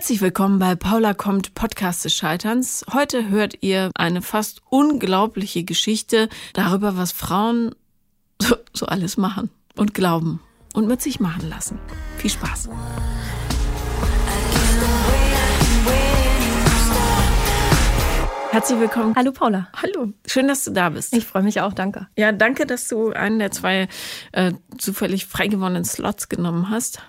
[0.00, 2.86] Herzlich willkommen bei Paula kommt Podcast des Scheiterns.
[2.90, 7.74] Heute hört ihr eine fast unglaubliche Geschichte darüber, was Frauen
[8.40, 10.40] so, so alles machen und glauben
[10.72, 11.78] und mit sich machen lassen.
[12.16, 12.70] Viel Spaß.
[18.52, 19.14] Herzlich willkommen.
[19.16, 19.68] Hallo Paula.
[19.82, 21.14] Hallo, schön, dass du da bist.
[21.14, 22.08] Ich freue mich auch, danke.
[22.16, 23.86] Ja, danke, dass du einen der zwei
[24.32, 27.02] äh, zufällig frei gewonnenen Slots genommen hast.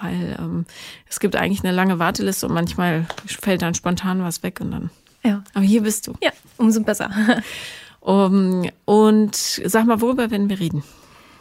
[0.00, 0.64] Weil ähm,
[1.08, 4.90] es gibt eigentlich eine lange Warteliste und manchmal fällt dann spontan was weg und dann.
[5.22, 5.42] Ja.
[5.54, 6.14] Aber hier bist du.
[6.22, 7.10] Ja, umso besser.
[8.02, 10.82] Um, und sag mal, worüber werden wir reden?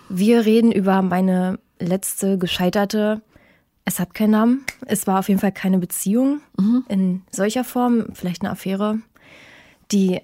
[0.09, 3.21] Wir reden über meine letzte gescheiterte,
[3.85, 6.83] es hat keinen Namen, es war auf jeden Fall keine Beziehung Mhm.
[6.89, 8.99] in solcher Form, vielleicht eine Affäre,
[9.94, 10.19] die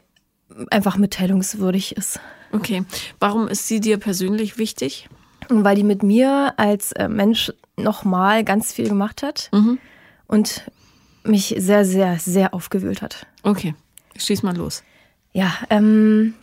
[0.72, 2.20] einfach mitteilungswürdig ist.
[2.52, 2.84] Okay.
[3.22, 5.08] Warum ist sie dir persönlich wichtig?
[5.48, 9.78] Weil die mit mir als äh, Mensch nochmal ganz viel gemacht hat Mhm.
[10.28, 10.70] und
[11.24, 13.26] mich sehr, sehr, sehr aufgewühlt hat.
[13.44, 13.76] Okay.
[14.18, 14.84] Schieß mal los.
[15.34, 16.34] Ja, ähm,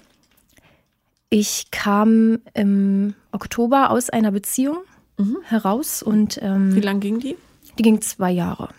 [1.30, 4.78] ich kam im Oktober aus einer Beziehung
[5.44, 7.36] heraus und ähm, Wie lang ging die?
[7.78, 8.70] die ging zwei Jahre.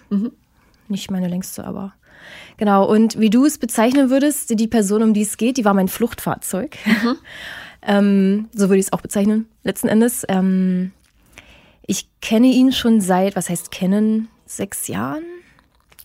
[0.89, 1.93] Nicht meine längste, aber
[2.57, 2.85] genau.
[2.85, 5.87] Und wie du es bezeichnen würdest, die Person, um die es geht, die war mein
[5.87, 6.77] Fluchtfahrzeug.
[7.81, 10.25] ähm, so würde ich es auch bezeichnen, letzten Endes.
[10.27, 10.91] Ähm,
[11.85, 15.23] ich kenne ihn schon seit, was heißt kennen, sechs Jahren.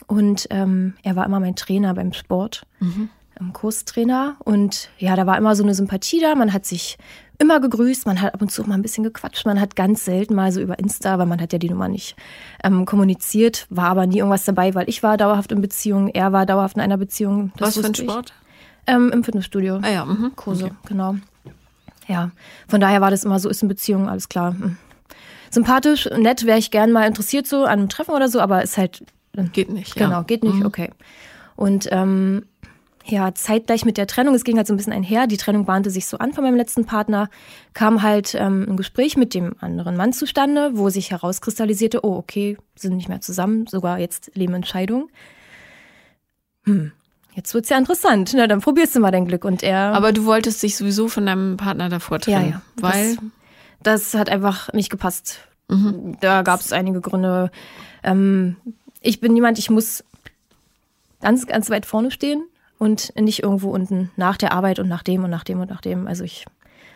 [0.06, 4.36] Und ähm, er war immer mein Trainer beim Sport, ähm, Kurstrainer.
[4.44, 6.34] Und ja, da war immer so eine Sympathie da.
[6.34, 6.96] Man hat sich
[7.38, 9.46] immer gegrüßt, man hat ab und zu mal ein bisschen gequatscht.
[9.46, 12.16] Man hat ganz selten mal so über Insta, weil man hat ja die Nummer nicht
[12.64, 16.46] ähm, kommuniziert, war aber nie irgendwas dabei, weil ich war dauerhaft in Beziehung, er war
[16.46, 17.52] dauerhaft in einer Beziehung.
[17.56, 17.94] Das was für ein.
[17.94, 18.32] Sport?
[18.88, 19.78] Ähm, Im Fitnessstudio.
[19.82, 20.32] Ah ja, mhm.
[20.34, 20.74] Kurse, Okay.
[20.88, 21.16] genau.
[22.08, 22.30] Ja,
[22.66, 24.52] von daher war das immer so, ist in Beziehung, alles klar.
[24.58, 24.78] Hm.
[25.50, 28.76] Sympathisch, nett, wäre ich gern mal interessiert so an einem Treffen oder so, aber ist
[28.78, 29.04] halt,
[29.52, 29.96] Geht nicht.
[29.96, 30.06] Ja.
[30.06, 30.90] genau, geht nicht, okay.
[31.54, 32.44] Und ähm,
[33.04, 35.90] ja, zeitgleich mit der Trennung, es ging halt so ein bisschen einher, die Trennung bahnte
[35.90, 37.30] sich so an von meinem letzten Partner,
[37.72, 42.58] kam halt ähm, ein Gespräch mit dem anderen Mann zustande, wo sich herauskristallisierte, oh, okay,
[42.74, 45.08] sind nicht mehr zusammen, sogar jetzt leben in Scheidung.
[46.64, 46.92] Hm,
[47.34, 49.44] jetzt wird's ja interessant, na dann probierst du mal dein Glück.
[49.44, 49.94] Und er...
[49.94, 52.50] Aber du wolltest dich sowieso von deinem Partner davor Ja, trennen.
[52.50, 52.62] ja.
[52.76, 53.16] Weil.
[53.82, 55.40] Das, das hat einfach nicht gepasst.
[56.20, 57.50] Da gab es einige Gründe.
[58.02, 58.56] Ähm,
[59.00, 60.02] ich bin jemand, ich muss
[61.20, 62.42] ganz, ganz weit vorne stehen
[62.78, 65.80] und nicht irgendwo unten nach der Arbeit und nach dem und nach dem und nach
[65.80, 66.06] dem.
[66.06, 66.46] Also ich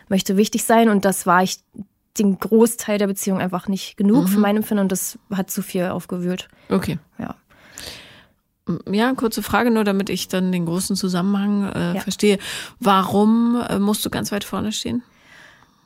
[0.09, 1.59] möchte wichtig sein und das war ich
[2.17, 5.85] den Großteil der Beziehung einfach nicht genug für mein Empfinden und das hat zu viel
[5.85, 6.47] aufgewühlt.
[6.69, 6.97] Okay.
[7.17, 7.35] Ja.
[8.89, 12.01] Ja, kurze Frage nur, damit ich dann den großen Zusammenhang äh, Ja.
[12.01, 12.37] verstehe.
[12.79, 15.03] Warum äh, musst du ganz weit vorne stehen?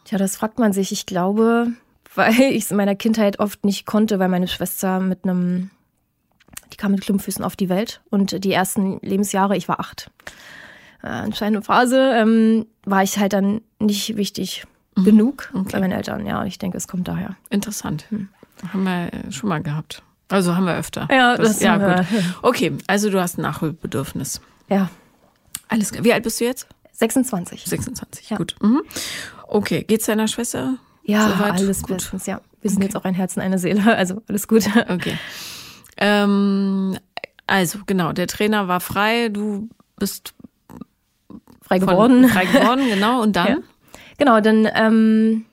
[0.06, 0.92] Tja, das fragt man sich.
[0.92, 1.72] Ich glaube,
[2.18, 5.70] weil ich es in meiner Kindheit oft nicht konnte, weil meine Schwester mit einem,
[6.74, 10.12] die kam mit Klumpfüßen auf die Welt und die ersten Lebensjahre, ich war acht,
[11.04, 16.26] äh, entscheidende Phase, ähm, war ich halt dann nicht wichtig genug bei meinen Eltern.
[16.26, 17.36] Ja, ich denke, es kommt daher.
[17.52, 18.06] Interessant.
[18.74, 20.02] Haben wir schon mal gehabt.
[20.30, 21.08] Also haben wir öfter.
[21.12, 21.98] Ja, das ja haben wir.
[21.98, 22.24] gut.
[22.42, 24.42] Okay, also du hast ein Nachholbedürfnis.
[24.70, 24.90] Ja,
[25.70, 26.04] Alles klar.
[26.04, 26.68] Wie alt bist du jetzt?
[26.94, 27.64] 26.
[27.66, 28.30] 26.
[28.32, 28.38] Ja.
[28.38, 28.56] Gut.
[28.62, 28.82] Mhm.
[29.48, 30.78] Okay, geht's deiner Schwester?
[31.08, 31.54] Ja, Soweit?
[31.54, 31.98] alles Gut.
[31.98, 32.42] bestens, ja.
[32.62, 34.68] Wir sind jetzt auch ein Herz und eine Seele, also alles gut.
[34.90, 35.18] Okay.
[35.98, 36.98] Ähm,
[37.48, 40.34] also genau, der Trainer war frei, du bist
[41.62, 42.28] Frei geworden.
[42.30, 43.22] frei geworden, genau.
[43.22, 43.48] Und dann?
[43.48, 43.58] Ja.
[44.20, 45.46] Genau, dann ähm,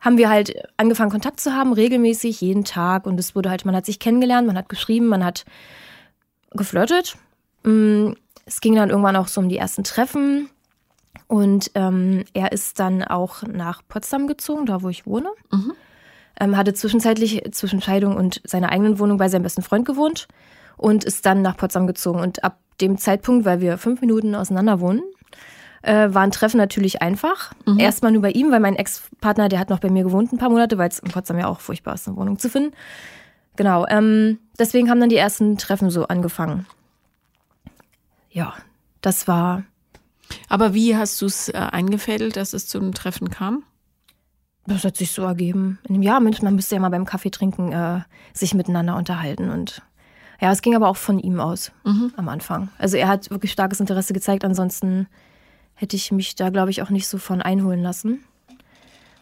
[0.00, 3.06] haben wir halt angefangen, Kontakt zu haben, regelmäßig, jeden Tag.
[3.06, 5.44] Und es wurde halt, man hat sich kennengelernt, man hat geschrieben, man hat
[6.52, 7.16] geflirtet.
[7.64, 8.12] Mm,
[8.46, 10.48] Es ging dann irgendwann auch so um die ersten Treffen.
[11.28, 15.28] Und ähm, er ist dann auch nach Potsdam gezogen, da wo ich wohne.
[16.40, 20.26] Ähm, hatte zwischenzeitlich zwischen Scheidung und seiner eigenen Wohnung bei seinem besten Freund gewohnt
[20.76, 22.20] und ist dann nach Potsdam gezogen.
[22.20, 25.02] Und ab dem Zeitpunkt, weil wir fünf Minuten auseinander wohnen,
[25.82, 27.52] äh, waren Treffen natürlich einfach.
[27.78, 30.50] Erstmal nur bei ihm, weil mein Ex-Partner, der hat noch bei mir gewohnt ein paar
[30.50, 32.74] Monate, weil es in Potsdam ja auch furchtbar ist, eine Wohnung zu finden.
[33.56, 36.66] Genau, ähm, deswegen haben dann die ersten Treffen so angefangen.
[38.30, 38.54] Ja,
[39.00, 39.64] das war,
[40.48, 43.64] Aber wie hast du es äh, eingefädelt, dass es zum Treffen kam?
[44.68, 45.78] das hat sich so ergeben.
[45.88, 48.00] In dem Jahr, man müsste ja mal beim Kaffee trinken äh,
[48.32, 49.82] sich miteinander unterhalten und
[50.40, 51.72] ja, es ging aber auch von ihm aus
[52.16, 52.68] am Anfang.
[52.78, 55.08] Also er hat wirklich starkes Interesse gezeigt, ansonsten
[55.74, 58.22] hätte ich mich da, glaube ich, auch nicht so von einholen lassen.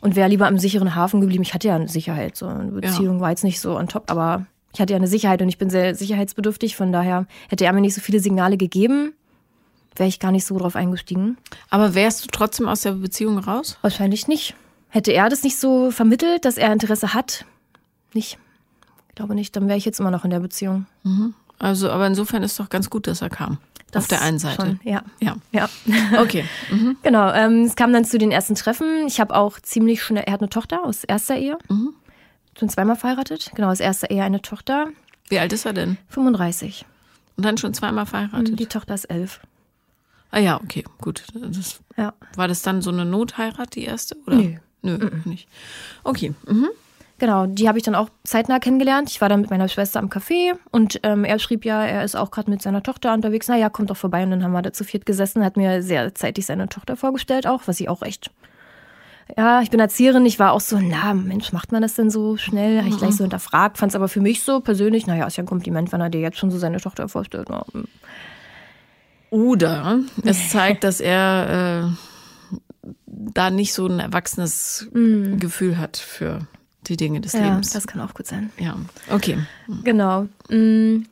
[0.03, 1.43] Und wäre lieber am sicheren Hafen geblieben.
[1.43, 2.37] Ich hatte ja eine Sicherheit.
[2.37, 4.45] So eine Beziehung war jetzt nicht so on top, aber
[4.75, 6.77] ich hatte ja eine Sicherheit und ich bin sehr sicherheitsbedürftig.
[6.77, 9.15] Von daher hätte er mir nicht so viele Signale gegeben,
[9.99, 11.37] wäre ich gar nicht so drauf eingestiegen.
[11.71, 13.79] Aber wärst du trotzdem aus der Beziehung raus?
[13.83, 14.55] Wahrscheinlich nicht.
[14.89, 17.45] Hätte er das nicht so vermittelt, dass er Interesse hat?
[18.15, 18.39] Nicht.
[19.15, 19.55] glaube nicht.
[19.57, 20.87] Dann wäre ich jetzt immer noch in der Beziehung.
[21.03, 21.35] Mhm.
[21.59, 23.59] Also, aber insofern ist doch ganz gut, dass er kam.
[23.91, 24.63] Das Auf der einen Seite.
[24.63, 25.03] Schon, ja.
[25.21, 25.37] Ja.
[25.53, 25.69] Ja.
[26.19, 26.45] Okay.
[26.71, 26.97] Mhm.
[27.03, 29.07] Genau, ähm, es kam dann zu den ersten Treffen.
[29.07, 31.57] Ich habe auch ziemlich schnell, er hat eine Tochter aus erster Ehe.
[31.69, 31.95] Mhm.
[32.59, 33.53] Schon zweimal verheiratet.
[33.55, 34.89] Genau, aus erster Ehe eine Tochter.
[35.29, 35.99] Wie alt ist er denn?
[36.09, 36.85] 35.
[37.37, 38.59] Und dann schon zweimal verheiratet?
[38.59, 39.41] Die Tochter ist elf.
[40.31, 41.25] Ah ja, okay, gut.
[41.35, 42.15] Das, Ja.
[42.37, 44.17] war das dann so eine Notheirat, die erste?
[44.27, 44.37] Oder?
[44.37, 44.55] Nö.
[44.83, 45.49] Nö, nicht.
[46.05, 46.35] Okay.
[46.47, 46.69] Mhm.
[47.19, 49.11] Genau, die habe ich dann auch zeitnah kennengelernt.
[49.11, 52.15] Ich war dann mit meiner Schwester am Café und ähm, er schrieb ja, er ist
[52.15, 53.49] auch gerade mit seiner Tochter unterwegs.
[53.49, 54.23] Na ja, kommt doch vorbei.
[54.23, 57.47] Und dann haben wir da zu viert gesessen, hat mir sehr zeitig seine Tochter vorgestellt
[57.47, 58.31] auch, was ich auch echt.
[59.37, 62.37] Ja, ich bin Erzieherin, ich war auch so, na Mensch, macht man das denn so
[62.37, 62.79] schnell?
[62.79, 65.43] Habe ich gleich so hinterfragt, fand es aber für mich so persönlich, naja, ist ja
[65.43, 67.49] ein Kompliment, wenn er dir jetzt schon so seine Tochter vorstellt.
[67.49, 67.85] Hm.
[69.31, 76.47] Oder es zeigt, dass er äh, da nicht so ein erwachsenes Gefühl hat für
[76.87, 77.41] die Dinge des Mhm.
[77.41, 77.71] ja, Lebens.
[77.71, 78.51] das kann auch gut sein.
[78.59, 78.77] ja,
[79.11, 79.39] okay.
[79.83, 80.29] Genau.
[80.49, 81.05] Mm.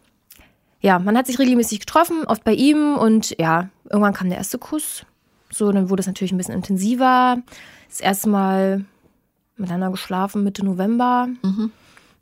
[0.81, 4.59] Ja, man hat sich regelmäßig getroffen, oft bei ihm und ja, irgendwann kam der erste
[4.59, 5.05] Kuss.
[5.51, 7.39] So, dann wurde es natürlich ein bisschen intensiver.
[7.89, 8.85] Das erste Mal
[9.57, 11.29] miteinander geschlafen Mitte November.
[11.43, 11.71] Mm,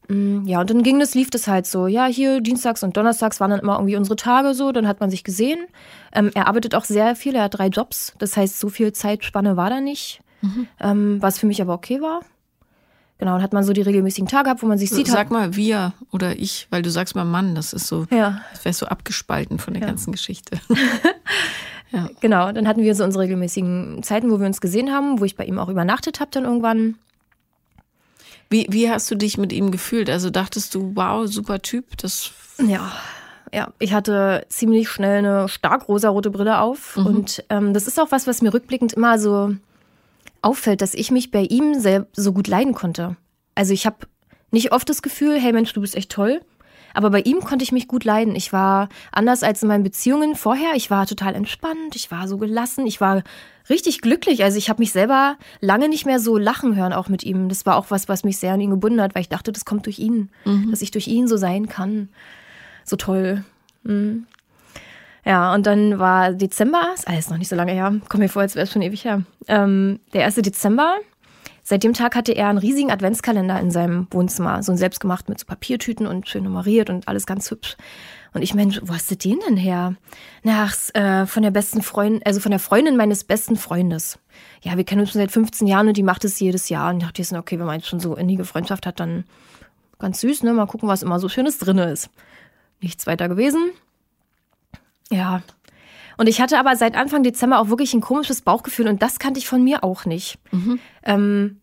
[0.08, 1.86] Ja, und dann ging das, lief das halt so.
[1.86, 5.10] Ja, hier Dienstags und Donnerstags waren dann immer irgendwie unsere Tage so, dann hat man
[5.10, 5.60] sich gesehen.
[6.12, 8.12] Ähm, er arbeitet auch sehr viel, er hat drei Jobs.
[8.18, 10.20] Das heißt, so viel Zeitspanne war da nicht.
[10.80, 12.20] Ähm, was für mich aber okay war.
[13.18, 15.06] Genau, dann hat man so die regelmäßigen Tage gehabt, wo man sich sieht.
[15.06, 18.40] Sag mal wir oder ich, weil du sagst mal Mann, das ist so, ja.
[18.50, 20.58] das wäre so abgespalten von der ganzen Geschichte.
[22.20, 25.36] Genau, dann hatten wir so unsere regelmäßigen Zeiten, wo wir uns gesehen haben, wo ich
[25.36, 26.94] bei ihm auch übernachtet habe dann irgendwann.
[28.52, 30.10] Wie, wie hast du dich mit ihm gefühlt?
[30.10, 32.92] Also dachtest du, wow, super Typ, das Ja,
[33.52, 38.12] ja, ich hatte ziemlich schnell eine stark rosarote Brille auf und ähm, das ist auch
[38.12, 39.54] was, was mir rückblickend immer so
[40.42, 43.16] auffällt, dass ich mich bei ihm sehr, so gut leiden konnte.
[43.54, 44.06] Also ich habe
[44.50, 46.42] nicht oft das Gefühl, hey Mensch, du bist echt toll.
[46.94, 48.36] Aber bei ihm konnte ich mich gut leiden.
[48.36, 50.72] Ich war anders als in meinen Beziehungen vorher.
[50.74, 51.94] Ich war total entspannt.
[51.94, 52.86] Ich war so gelassen.
[52.86, 53.22] Ich war
[53.70, 54.44] richtig glücklich.
[54.44, 57.48] Also ich habe mich selber lange nicht mehr so lachen hören, auch mit ihm.
[57.48, 59.64] Das war auch was, was mich sehr an ihn gebunden hat, weil ich dachte, das
[59.64, 60.30] kommt durch ihn.
[60.70, 62.08] Dass ich durch ihn so sein kann.
[62.84, 63.44] So toll.
[63.84, 64.26] Mhm.
[65.24, 68.42] Ja, und dann war Dezember, ist alles noch nicht so lange her, kommt mir vor,
[68.42, 69.22] als wäre es schon ewig her.
[69.46, 70.34] Ähm, der 1.
[70.36, 70.96] Dezember,
[71.62, 75.38] seit dem Tag hatte er einen riesigen Adventskalender in seinem Wohnzimmer, so ein selbstgemacht mit
[75.38, 77.76] so Papiertüten und schön nummeriert und alles ganz hübsch.
[78.34, 79.94] Und ich meine, wo hast du den denn her?
[80.42, 84.18] Na, äh, von der besten Freundin, also von der Freundin meines besten Freundes.
[84.62, 86.90] Ja, wir kennen uns schon seit 15 Jahren und die macht es jedes Jahr.
[86.90, 89.24] Und ich dachte, jetzt, okay, wenn man jetzt schon so innige Freundschaft hat, dann
[89.98, 90.54] ganz süß, ne?
[90.54, 92.08] Mal gucken, was immer so Schönes drin ist.
[92.80, 93.70] Nichts weiter gewesen.
[95.10, 95.42] Ja.
[96.22, 99.40] Und ich hatte aber seit Anfang Dezember auch wirklich ein komisches Bauchgefühl und das kannte
[99.40, 100.38] ich von mir auch nicht.
[101.02, 101.60] Ähm,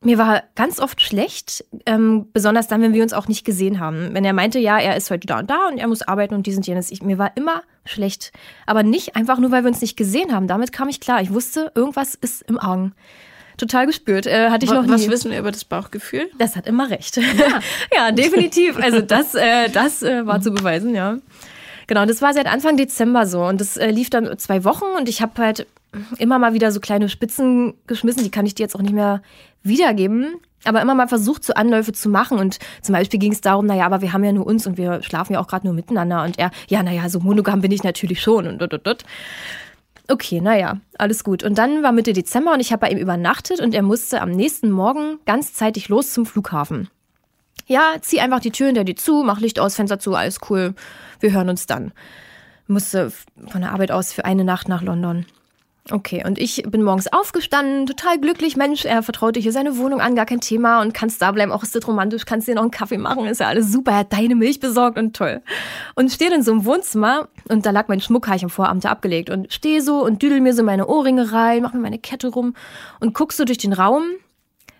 [0.00, 4.14] mir war ganz oft schlecht, ähm, besonders dann, wenn wir uns auch nicht gesehen haben.
[4.14, 6.46] Wenn er meinte, ja, er ist heute da und da und er muss arbeiten und
[6.46, 6.90] dies und jenes.
[6.90, 8.32] Ich, mir war immer schlecht.
[8.64, 10.46] Aber nicht einfach nur, weil wir uns nicht gesehen haben.
[10.46, 11.20] Damit kam ich klar.
[11.20, 12.94] Ich wusste, irgendwas ist im Argen.
[13.58, 14.26] Total gespürt.
[14.26, 14.92] Äh, hatte ich noch nie.
[14.92, 16.30] was wissen wir über das Bauchgefühl?
[16.38, 17.20] Das hat immer recht.
[17.94, 18.78] Ja, definitiv.
[18.78, 21.18] Also das, äh, das äh, war zu beweisen, ja.
[21.86, 25.08] Genau, das war seit Anfang Dezember so und das äh, lief dann zwei Wochen und
[25.08, 25.66] ich habe halt
[26.18, 29.22] immer mal wieder so kleine Spitzen geschmissen, die kann ich dir jetzt auch nicht mehr
[29.62, 33.66] wiedergeben, aber immer mal versucht, so Anläufe zu machen und zum Beispiel ging es darum,
[33.66, 36.24] naja, aber wir haben ja nur uns und wir schlafen ja auch gerade nur miteinander
[36.24, 39.04] und er, ja, naja, so monogam bin ich natürlich schon und dut, dut, dut.
[40.08, 41.42] Okay, naja, alles gut.
[41.42, 44.30] Und dann war Mitte Dezember und ich habe bei ihm übernachtet und er musste am
[44.30, 46.88] nächsten Morgen ganz zeitig los zum Flughafen.
[47.66, 50.74] Ja, zieh einfach die Tür hinter dir zu, mach Licht aus, Fenster zu, alles cool.
[51.20, 51.92] Wir hören uns dann.
[52.66, 53.12] Musste
[53.48, 55.26] von der Arbeit aus für eine Nacht nach London.
[55.92, 58.56] Okay, und ich bin morgens aufgestanden, total glücklich.
[58.56, 61.52] Mensch, er vertraute hier seine Wohnung an, gar kein Thema und kannst da bleiben.
[61.52, 63.92] Auch ist das romantisch, kannst dir noch einen Kaffee machen, ist ja alles super.
[63.92, 65.42] Er hat deine Milch besorgt und toll.
[65.94, 68.84] Und stehe in so einem Wohnzimmer und da lag mein Schmuck, habe ich am Vorabend
[68.84, 72.28] abgelegt und stehe so und düdel mir so meine Ohrringe rein, mach mir meine Kette
[72.28, 72.54] rum
[72.98, 74.02] und guck so durch den Raum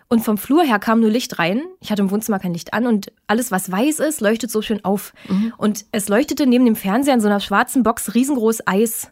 [0.08, 1.62] und vom Flur her kam nur Licht rein.
[1.80, 4.84] Ich hatte im Wohnzimmer kein Licht an und alles, was weiß ist, leuchtet so schön
[4.84, 5.12] auf.
[5.58, 9.10] Und es leuchtete neben dem Fernseher in so einer schwarzen Box riesengroß Eis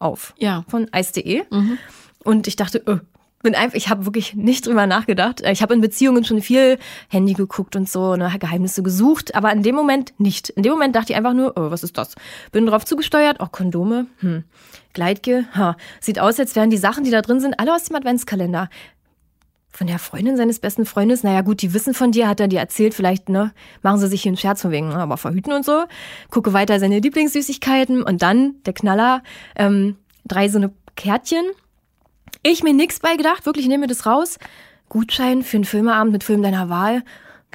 [0.00, 0.34] auf.
[0.38, 0.64] Ja.
[0.68, 1.44] Von Eis.de.
[2.24, 2.98] Und ich dachte, äh,
[3.42, 5.40] bin einfach, ich habe wirklich nicht drüber nachgedacht.
[5.46, 9.62] Ich habe in Beziehungen schon viel Handy geguckt und so, ne, Geheimnisse gesucht, aber in
[9.62, 10.50] dem Moment nicht.
[10.50, 12.14] In dem Moment dachte ich einfach nur, oh, was ist das?
[12.52, 14.44] Bin drauf zugesteuert, oh, Kondome, hm.
[14.92, 15.76] Gleitgel, ha.
[16.00, 18.68] Sieht aus, als wären die Sachen, die da drin sind, alle aus dem Adventskalender.
[19.80, 22.58] Von der Freundin seines besten Freundes, naja gut, die wissen von dir, hat er dir
[22.58, 25.84] erzählt, vielleicht, ne, machen sie sich hier einen Scherz von wegen, aber verhüten und so.
[26.28, 29.22] Gucke weiter seine Lieblingssüßigkeiten und dann, der Knaller,
[29.56, 29.96] ähm,
[30.26, 31.46] drei so eine Kärtchen.
[32.42, 34.38] Ich mir nix bei gedacht, wirklich, nehme das raus.
[34.90, 37.02] Gutschein für einen Filmeabend mit Film deiner Wahl.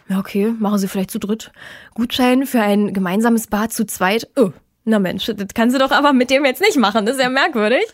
[0.09, 1.51] Ja, okay, machen Sie vielleicht zu dritt.
[1.93, 4.27] Gutschein für ein gemeinsames Bad zu zweit.
[4.35, 4.49] Oh,
[4.83, 7.05] na Mensch, das kann sie doch aber mit dem jetzt nicht machen.
[7.05, 7.85] Das ist ja merkwürdig.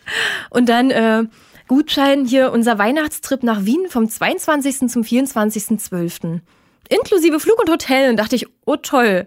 [0.51, 1.23] Und dann äh,
[1.71, 4.89] Gutschein hier unser Weihnachtstrip nach Wien vom 22.
[4.89, 6.41] zum 24.12.
[6.89, 8.09] Inklusive Flug und Hotel.
[8.09, 9.25] Und dachte ich, oh toll.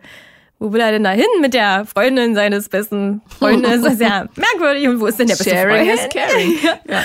[0.58, 3.80] Wo will er denn da hin mit der Freundin seines besten Freundes?
[3.80, 4.86] Das ist ja merkwürdig.
[4.88, 6.00] Und wo ist denn der beste Sharing Freund?
[6.00, 6.58] is caring.
[6.86, 7.02] ja.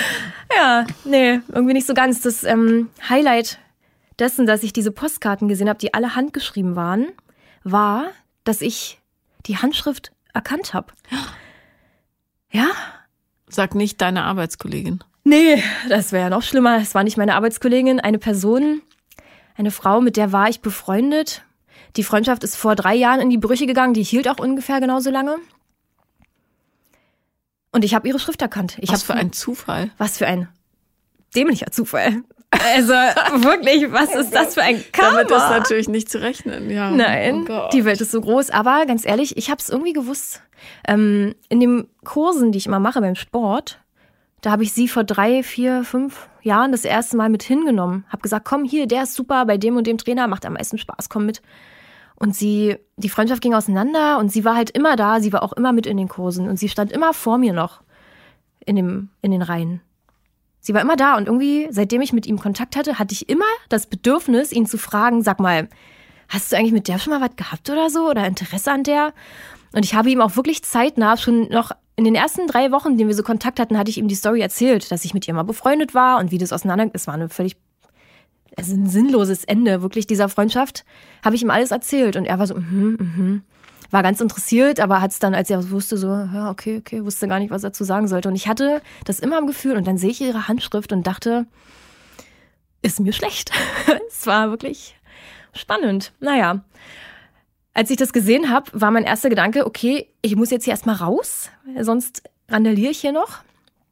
[0.54, 2.20] ja, nee, irgendwie nicht so ganz.
[2.20, 3.60] Das ähm, Highlight
[4.18, 7.06] dessen, dass ich diese Postkarten gesehen habe, die alle handgeschrieben waren,
[7.64, 8.08] war,
[8.44, 9.00] dass ich
[9.46, 10.92] die Handschrift erkannt habe.
[12.52, 12.66] Ja?
[13.48, 15.04] Sag nicht deine Arbeitskollegin.
[15.24, 16.78] Nee, das wäre ja noch schlimmer.
[16.78, 18.82] Es war nicht meine Arbeitskollegin, eine Person,
[19.56, 21.42] eine Frau, mit der war ich befreundet.
[21.96, 25.10] Die Freundschaft ist vor drei Jahren in die Brüche gegangen, die hielt auch ungefähr genauso
[25.10, 25.36] lange.
[27.72, 28.78] Und ich habe ihre Schrift erkannt.
[28.80, 29.90] Ich Was für ein Zufall.
[29.98, 30.48] Was für ein
[31.34, 32.22] dämlicher Zufall.
[32.50, 35.22] Also wirklich, was ist das für ein Karma?
[35.22, 36.68] Damit ist natürlich nicht zu rechnen.
[36.68, 36.90] Ja.
[36.90, 38.50] Nein, Oh die Welt ist so groß.
[38.50, 40.42] Aber ganz ehrlich, ich habe es irgendwie gewusst.
[40.86, 43.80] Ähm, in den Kursen, die ich immer mache beim Sport,
[44.40, 48.04] da habe ich sie vor drei, vier, fünf Jahren das erste Mal mit hingenommen.
[48.08, 50.78] Hab gesagt, komm hier, der ist super, bei dem und dem Trainer macht am meisten
[50.78, 51.42] Spaß, komm mit.
[52.16, 55.52] Und sie, die Freundschaft ging auseinander und sie war halt immer da, sie war auch
[55.54, 57.82] immer mit in den Kursen und sie stand immer vor mir noch
[58.64, 59.80] in, dem, in den Reihen.
[60.60, 63.46] Sie war immer da und irgendwie, seitdem ich mit ihm Kontakt hatte, hatte ich immer
[63.70, 65.68] das Bedürfnis, ihn zu fragen, sag mal,
[66.28, 69.14] hast du eigentlich mit der schon mal was gehabt oder so oder Interesse an der?
[69.72, 72.96] Und ich habe ihm auch wirklich zeitnah, schon noch in den ersten drei Wochen, in
[72.96, 75.34] denen wir so Kontakt hatten, hatte ich ihm die Story erzählt, dass ich mit ihr
[75.34, 77.58] mal befreundet war und wie das auseinander, es war eine völlig,
[78.56, 80.86] also ein sinnloses Ende wirklich dieser Freundschaft,
[81.22, 83.42] habe ich ihm alles erzählt und er war so, mhm, mhm.
[83.90, 87.26] War ganz interessiert, aber hat es dann, als er wusste, so, ja, okay, okay, wusste
[87.26, 88.28] gar nicht, was er zu sagen sollte.
[88.28, 91.46] Und ich hatte das immer im Gefühl und dann sehe ich ihre Handschrift und dachte,
[92.82, 93.50] ist mir schlecht.
[94.08, 94.94] es war wirklich
[95.52, 96.12] spannend.
[96.20, 96.62] Naja,
[97.74, 100.96] als ich das gesehen habe, war mein erster Gedanke, okay, ich muss jetzt hier erstmal
[100.96, 101.50] raus,
[101.80, 103.38] sonst randaliere ich hier noch.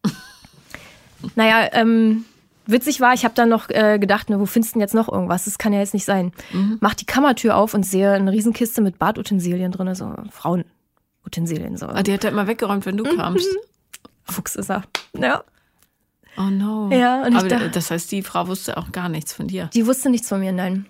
[1.36, 2.24] naja, ähm,
[2.66, 5.08] witzig war, ich habe dann noch äh, gedacht, ne, wo findest du denn jetzt noch
[5.08, 5.44] irgendwas?
[5.44, 6.32] Das kann ja jetzt nicht sein.
[6.80, 11.76] Mach die Kammertür auf und sehe eine Riesenkiste mit Badutensilien drin, so Frauenutensilien.
[11.76, 11.86] So.
[11.86, 13.48] Ah, die hat er immer weggeräumt, wenn du kamst.
[14.24, 14.82] Fuchs ist er.
[15.16, 15.42] Ja.
[16.36, 16.90] Oh no.
[16.92, 19.70] Ja, und ich Aber dachte- das heißt, die Frau wusste auch gar nichts von dir.
[19.74, 20.86] Die wusste nichts von mir, nein.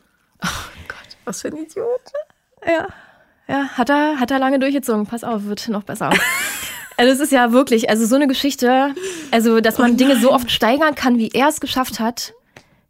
[1.24, 1.86] Was für ein Idiot.
[2.68, 2.86] Ja.
[3.48, 5.06] Ja, hat er, hat er lange durchgezogen.
[5.06, 6.10] Pass auf, wird noch besser.
[7.00, 8.92] Also es ist ja wirklich, also so eine Geschichte,
[9.30, 12.34] also dass man Dinge so oft steigern kann, wie er es geschafft hat.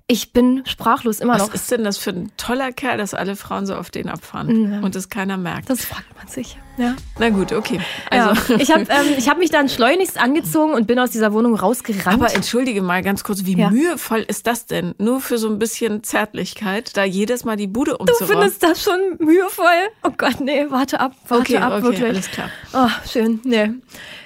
[0.06, 1.54] Ich bin sprachlos immer Was noch.
[1.54, 4.97] ist denn das für ein toller Kerl, dass alle Frauen so auf den abfahren und
[4.97, 5.68] es keiner merkt?
[5.68, 6.56] Das fragt man sich.
[6.78, 6.94] Ja.
[7.18, 7.80] Na gut, okay.
[8.11, 8.58] Also, ja.
[8.61, 12.23] Ich habe ähm, ich hab mich dann schleunigst angezogen und bin aus dieser Wohnung rausgerannt.
[12.23, 13.70] aber entschuldige mal ganz kurz, wie Ja.
[13.70, 14.94] mühevoll ist das denn?
[14.99, 18.28] Nur für so ein bisschen Zärtlichkeit, da jedes Mal die Bude du umzuräumen.
[18.38, 19.64] findest das schon mühevoll?
[20.04, 22.04] Oh Gott, nee, warte ab, warte okay, ab, okay, wirklich.
[22.04, 22.49] alles klar.
[22.73, 23.40] Oh, schön.
[23.44, 23.70] Nee.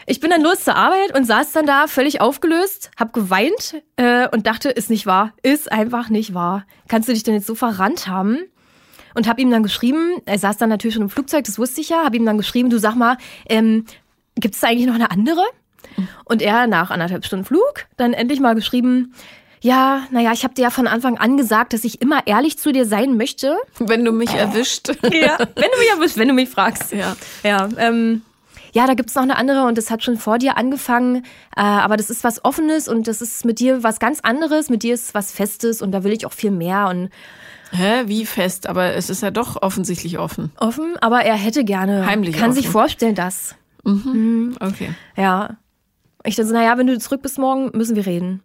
[0.04, 4.28] Ich bin dann los zur Arbeit und saß dann da völlig aufgelöst, hab geweint äh,
[4.28, 5.32] und dachte, ist nicht wahr.
[5.42, 6.66] Ist einfach nicht wahr.
[6.88, 8.38] Kannst du dich denn jetzt so verrannt haben?
[9.14, 11.90] Und hab ihm dann geschrieben, er saß dann natürlich schon im Flugzeug, das wusste ich
[11.90, 13.16] ja, hab ihm dann geschrieben, du sag mal,
[13.48, 13.84] ähm,
[14.36, 15.42] gibt es da eigentlich noch eine andere?
[16.24, 19.14] Und er nach anderthalb Stunden Flug dann endlich mal geschrieben,
[19.60, 22.72] ja, naja, ich habe dir ja von Anfang an gesagt, dass ich immer ehrlich zu
[22.72, 23.56] dir sein möchte.
[23.78, 24.88] Wenn du mich erwischt.
[24.88, 26.92] Ja, wenn du mich erwischst, wenn du mich fragst.
[26.92, 27.16] Ja.
[27.44, 28.22] Ja, ähm,
[28.72, 31.24] ja, da gibt's noch eine andere und das hat schon vor dir angefangen,
[31.56, 34.82] äh, aber das ist was Offenes und das ist mit dir was ganz anderes, mit
[34.82, 37.10] dir ist was Festes und da will ich auch viel mehr und
[37.72, 38.66] Hä, wie fest?
[38.68, 40.52] Aber es ist ja doch offensichtlich offen.
[40.58, 42.72] offen, aber er hätte gerne, Heimlich kann sich offen.
[42.72, 43.54] vorstellen, dass.
[43.84, 44.90] Okay.
[45.16, 45.56] Ja.
[46.24, 48.42] Ich dann so, naja, wenn du zurück bist morgen, müssen wir reden.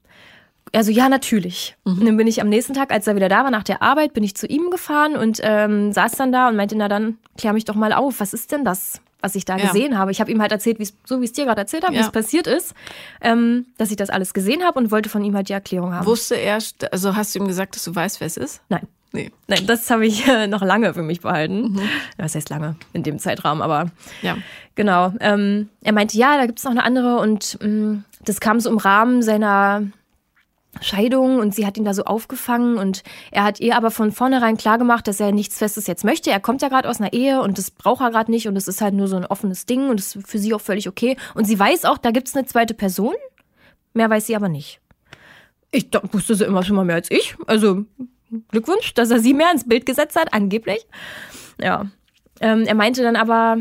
[0.74, 1.76] Also ja, natürlich.
[1.84, 4.14] Und dann bin ich am nächsten Tag, als er wieder da war, nach der Arbeit,
[4.14, 7.54] bin ich zu ihm gefahren und ähm, saß dann da und meinte, na dann klär
[7.54, 9.68] mich doch mal auf, was ist denn das, was ich da Ja.
[9.68, 10.12] gesehen habe?
[10.12, 12.06] Ich habe ihm halt erzählt, wie's, so wie es dir gerade erzählt habe, wie Ja.
[12.06, 12.74] es passiert ist,
[13.22, 16.06] ähm, dass ich das alles gesehen habe und wollte von ihm halt die Erklärung haben.
[16.06, 16.58] Wusste er,
[16.92, 18.62] also hast du ihm gesagt, dass du weißt, wer es ist?
[18.70, 18.88] Nein.
[19.14, 19.32] Nee.
[19.48, 21.80] Nein, das habe ich äh, noch lange für mich behalten.
[22.18, 24.38] Das heißt lange in dem Zeitraum, aber Ja.
[24.76, 25.14] Genau.
[25.20, 28.78] Ähm, er meinte, ja, da gibt's noch eine andere und mh, das kam so im
[28.78, 29.84] Rahmen seiner
[30.82, 34.58] Scheidung und sie hat ihn da so aufgefangen und er hat ihr aber von vornherein
[34.58, 36.30] klar gemacht, dass er nichts Festes jetzt möchte.
[36.30, 38.68] Er kommt ja gerade aus einer Ehe und das braucht er gerade nicht und es
[38.68, 41.18] ist halt nur so ein offenes Ding und das ist für sie auch völlig okay.
[41.34, 43.16] Und sie weiß auch, da gibt's eine zweite Person.
[43.94, 44.80] Mehr weiß sie aber nicht.
[45.72, 47.36] Ich da wusste sie immer schon mal mehr als ich.
[47.48, 47.86] Also
[48.50, 50.86] Glückwunsch, dass er sie mehr ins Bild gesetzt hat, angeblich.
[51.62, 51.86] Ja.
[52.40, 53.58] Ähm, er meinte dann aber,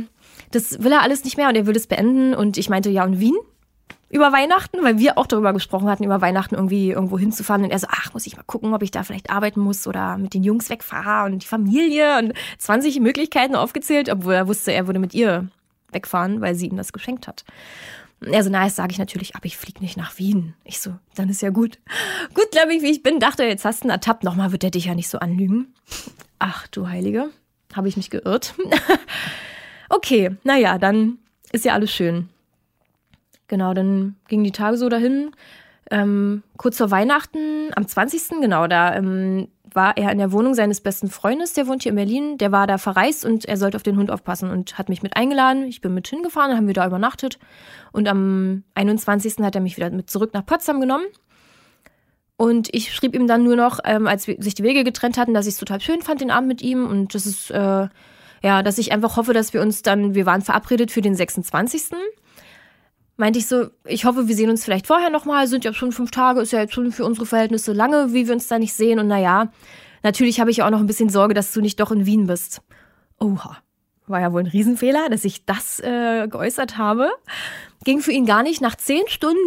[0.50, 2.34] das will er alles nicht mehr und er will es beenden.
[2.34, 3.36] Und ich meinte, ja, und Wien?
[4.08, 7.64] über Weihnachten, weil wir auch darüber gesprochen hatten, über Weihnachten irgendwie irgendwo hinzufahren.
[7.64, 10.16] Und er so, ach, muss ich mal gucken, ob ich da vielleicht arbeiten muss oder
[10.16, 14.86] mit den Jungs wegfahre und die Familie und 20 Möglichkeiten aufgezählt, obwohl er wusste, er
[14.86, 15.48] würde mit ihr
[15.90, 17.44] wegfahren, weil sie ihm das geschenkt hat.
[18.20, 20.54] Und so, na, das sage ich natürlich, aber ich fliege nicht nach Wien.
[20.64, 21.78] Ich so, dann ist ja gut.
[22.34, 24.24] Gut, glaube ich, wie ich bin, dachte, jetzt hast du einen ertappt.
[24.24, 25.74] Nochmal wird er dich ja nicht so anlügen.
[26.38, 27.30] Ach, du Heilige,
[27.74, 28.54] habe ich mich geirrt.
[29.90, 31.18] okay, naja, dann
[31.52, 32.28] ist ja alles schön.
[33.48, 35.32] Genau, dann gingen die Tage so dahin.
[35.90, 38.40] Ähm, kurz vor Weihnachten, am 20.
[38.40, 41.96] genau, da ähm, war er in der Wohnung seines besten Freundes, der wohnt hier in
[41.96, 42.38] Berlin.
[42.38, 45.16] Der war da verreist und er sollte auf den Hund aufpassen und hat mich mit
[45.16, 45.64] eingeladen.
[45.64, 47.38] Ich bin mit hingefahren, dann haben wir da übernachtet.
[47.92, 49.36] Und am 21.
[49.40, 51.04] hat er mich wieder mit zurück nach Potsdam genommen.
[52.38, 55.34] Und ich schrieb ihm dann nur noch, ähm, als wir sich die Wege getrennt hatten,
[55.34, 56.86] dass ich es total schön fand, den Abend mit ihm.
[56.86, 57.88] Und das ist, äh,
[58.42, 61.84] ja, dass ich einfach hoffe, dass wir uns dann, wir waren verabredet für den 26
[63.16, 66.10] meinte ich so, ich hoffe, wir sehen uns vielleicht vorher nochmal, sind ja schon fünf
[66.10, 68.98] Tage, ist ja jetzt schon für unsere Verhältnisse lange, wie wir uns da nicht sehen.
[68.98, 69.50] Und naja,
[70.02, 72.62] natürlich habe ich auch noch ein bisschen Sorge, dass du nicht doch in Wien bist.
[73.18, 73.58] Oha.
[74.08, 77.10] War ja wohl ein Riesenfehler, dass ich das äh, geäußert habe.
[77.82, 78.60] Ging für ihn gar nicht.
[78.60, 79.40] Nach zehn Stunden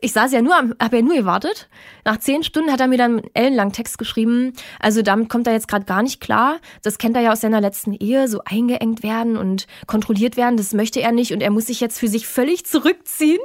[0.00, 1.68] ich saß ja nur, habe ja nur gewartet.
[2.04, 4.52] Nach zehn Stunden hat er mir dann einen ellenlangen Text geschrieben.
[4.80, 6.56] Also damit kommt er jetzt gerade gar nicht klar.
[6.82, 10.56] Das kennt er ja aus seiner letzten Ehe, so eingeengt werden und kontrolliert werden.
[10.56, 13.40] Das möchte er nicht und er muss sich jetzt für sich völlig zurückziehen.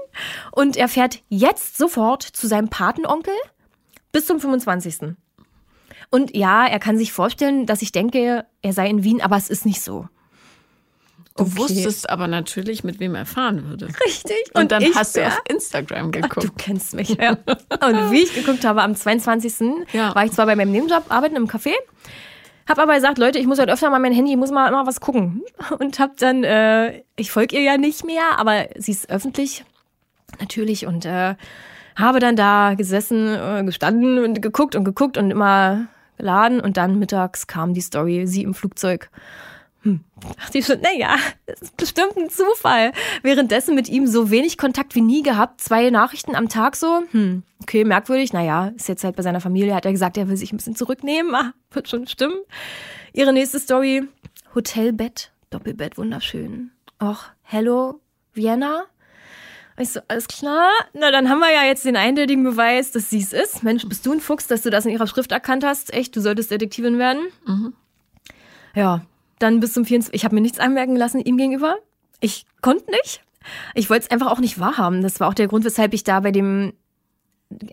[0.51, 3.33] Und er fährt jetzt sofort zu seinem Patenonkel
[4.11, 5.15] bis zum 25.
[6.09, 9.49] Und ja, er kann sich vorstellen, dass ich denke, er sei in Wien, aber es
[9.49, 10.07] ist nicht so.
[11.39, 11.57] Du okay.
[11.57, 13.87] wusstest aber natürlich, mit wem er fahren würde.
[14.05, 14.35] Richtig.
[14.53, 15.29] Und, und dann hast du ja?
[15.29, 16.35] auf Instagram geguckt.
[16.37, 17.31] Ach, du kennst mich, ja.
[17.31, 19.85] und wie ich geguckt habe, am 22.
[19.93, 20.13] Ja.
[20.13, 21.71] war ich zwar bei meinem Nebenjob, arbeiten im Café,
[22.67, 24.85] habe aber gesagt, Leute, ich muss halt öfter mal mein Handy, ich muss mal immer
[24.85, 25.41] was gucken.
[25.79, 29.63] Und habe dann, äh, ich folge ihr ja nicht mehr, aber sie ist öffentlich,
[30.39, 30.85] natürlich.
[30.85, 31.35] Und äh,
[31.95, 36.61] habe dann da gesessen, äh, gestanden und geguckt und geguckt und immer geladen.
[36.61, 39.09] Und dann mittags kam die Story, sie im Flugzeug.
[39.89, 39.99] Hm.
[40.37, 41.15] Dachte ich schon, naja,
[41.45, 42.91] das ist bestimmt ein Zufall.
[43.23, 47.03] Währenddessen mit ihm so wenig Kontakt wie nie gehabt, zwei Nachrichten am Tag so.
[47.11, 48.33] Hm, okay, merkwürdig.
[48.33, 50.75] Naja, ist jetzt halt bei seiner Familie, hat er gesagt, er will sich ein bisschen
[50.75, 51.33] zurücknehmen.
[51.39, 52.35] Ah, wird schon stimmen.
[53.13, 54.03] Ihre nächste Story,
[54.53, 56.71] Hotelbett, Doppelbett, wunderschön.
[57.01, 58.01] Och, hello,
[58.33, 58.83] Vienna.
[59.77, 60.69] Ich so, alles klar.
[60.91, 63.63] Na, dann haben wir ja jetzt den eindeutigen Beweis, dass sie es ist.
[63.63, 65.93] Mensch, bist du ein Fuchs, dass du das in ihrer Schrift erkannt hast?
[65.93, 67.27] Echt, du solltest Detektivin werden?
[67.47, 67.73] Mhm.
[68.75, 69.05] Ja,
[69.39, 70.13] dann bis zum 24.
[70.13, 71.77] Ich habe mir nichts anmerken lassen ihm gegenüber.
[72.19, 73.21] Ich konnte nicht.
[73.73, 75.01] Ich wollte es einfach auch nicht wahrhaben.
[75.01, 76.73] Das war auch der Grund, weshalb ich da bei dem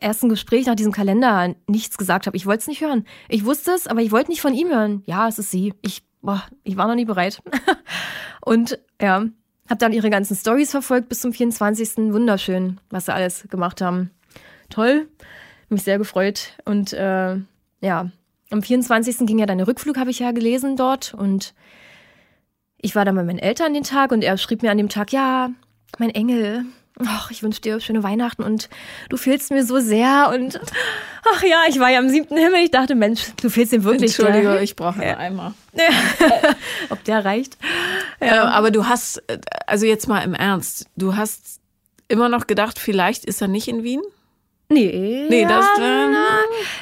[0.01, 2.37] ersten Gespräch nach diesem Kalender nichts gesagt habe.
[2.37, 3.05] Ich wollte es nicht hören.
[3.29, 5.03] Ich wusste es, aber ich wollte nicht von ihm hören.
[5.07, 5.75] Ja, es ist sie.
[5.83, 7.43] Ich, boah, ich war noch nie bereit.
[8.41, 9.27] und ja,
[9.69, 12.13] habe dann ihre ganzen Stories verfolgt bis zum 24.
[12.13, 14.11] Wunderschön, was sie alles gemacht haben.
[14.71, 15.09] Toll,
[15.69, 16.57] mich sehr gefreut.
[16.65, 17.37] Und äh,
[17.81, 18.11] ja,
[18.51, 19.19] am 24.
[19.27, 21.15] ging ja der Rückflug, habe ich ja gelesen dort.
[21.15, 21.55] Und
[22.79, 25.13] ich war dann bei meinen Eltern den Tag und er schrieb mir an dem Tag,
[25.13, 25.51] ja,
[25.99, 26.65] mein Engel,
[27.05, 28.69] ach, ich wünsche dir schöne Weihnachten und
[29.09, 30.31] du fehlst mir so sehr.
[30.35, 30.61] Und
[31.35, 32.61] ach ja, ich war ja am siebten Himmel.
[32.63, 34.19] Ich dachte, Mensch, du fehlst ihm wirklich.
[34.19, 35.17] Entschuldige, ich brauche ja.
[35.17, 35.55] einmal.
[36.89, 37.59] Ob der reicht.
[38.21, 38.27] Ja.
[38.27, 39.23] Äh, aber du hast,
[39.67, 41.61] also jetzt mal im Ernst, du hast
[42.09, 44.03] immer noch gedacht, vielleicht ist er nicht in Wien?
[44.69, 45.27] Nee.
[45.29, 45.67] Nee, das.
[45.81, 46.15] Ähm,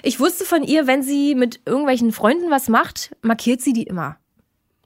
[0.02, 4.16] ich wusste von ihr, wenn sie mit irgendwelchen Freunden was macht, markiert sie die immer.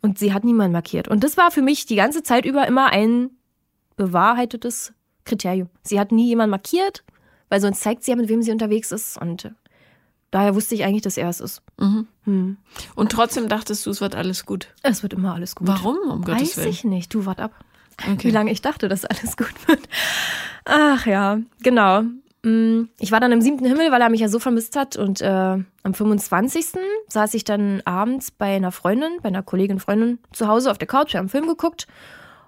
[0.01, 1.09] Und sie hat niemanden markiert.
[1.09, 3.31] Und das war für mich die ganze Zeit über immer ein
[3.97, 4.93] bewahrheitetes
[5.25, 5.69] Kriterium.
[5.83, 7.05] Sie hat nie jemanden markiert,
[7.49, 9.21] weil sonst zeigt sie ja, mit wem sie unterwegs ist.
[9.21, 9.51] Und äh,
[10.31, 11.63] daher wusste ich eigentlich, dass er es ist.
[11.79, 12.07] Mhm.
[12.25, 12.57] Hm.
[12.95, 14.69] Und trotzdem dachtest du, es wird alles gut.
[14.83, 15.69] Es wird immer alles gut.
[15.69, 15.99] Warum?
[16.09, 16.69] Um Weiß Gottes Willen.
[16.69, 17.15] Weiß ich nicht.
[17.15, 17.53] Du wart ab.
[18.03, 18.29] Okay.
[18.29, 19.81] Wie lange ich dachte, dass alles gut wird.
[20.65, 22.03] Ach ja, genau.
[22.43, 24.97] Mm, ich war dann im siebten Himmel, weil er mich ja so vermisst hat.
[24.97, 26.67] Und äh, am 25.
[27.09, 30.89] saß ich dann abends bei einer Freundin, bei einer Kollegin Freundin zu Hause auf der
[30.89, 31.87] Couch, wir haben einen Film geguckt.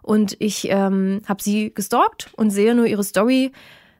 [0.02, 3.52] Und ich ähm, habe sie gestalkt und sehe nur ihre Story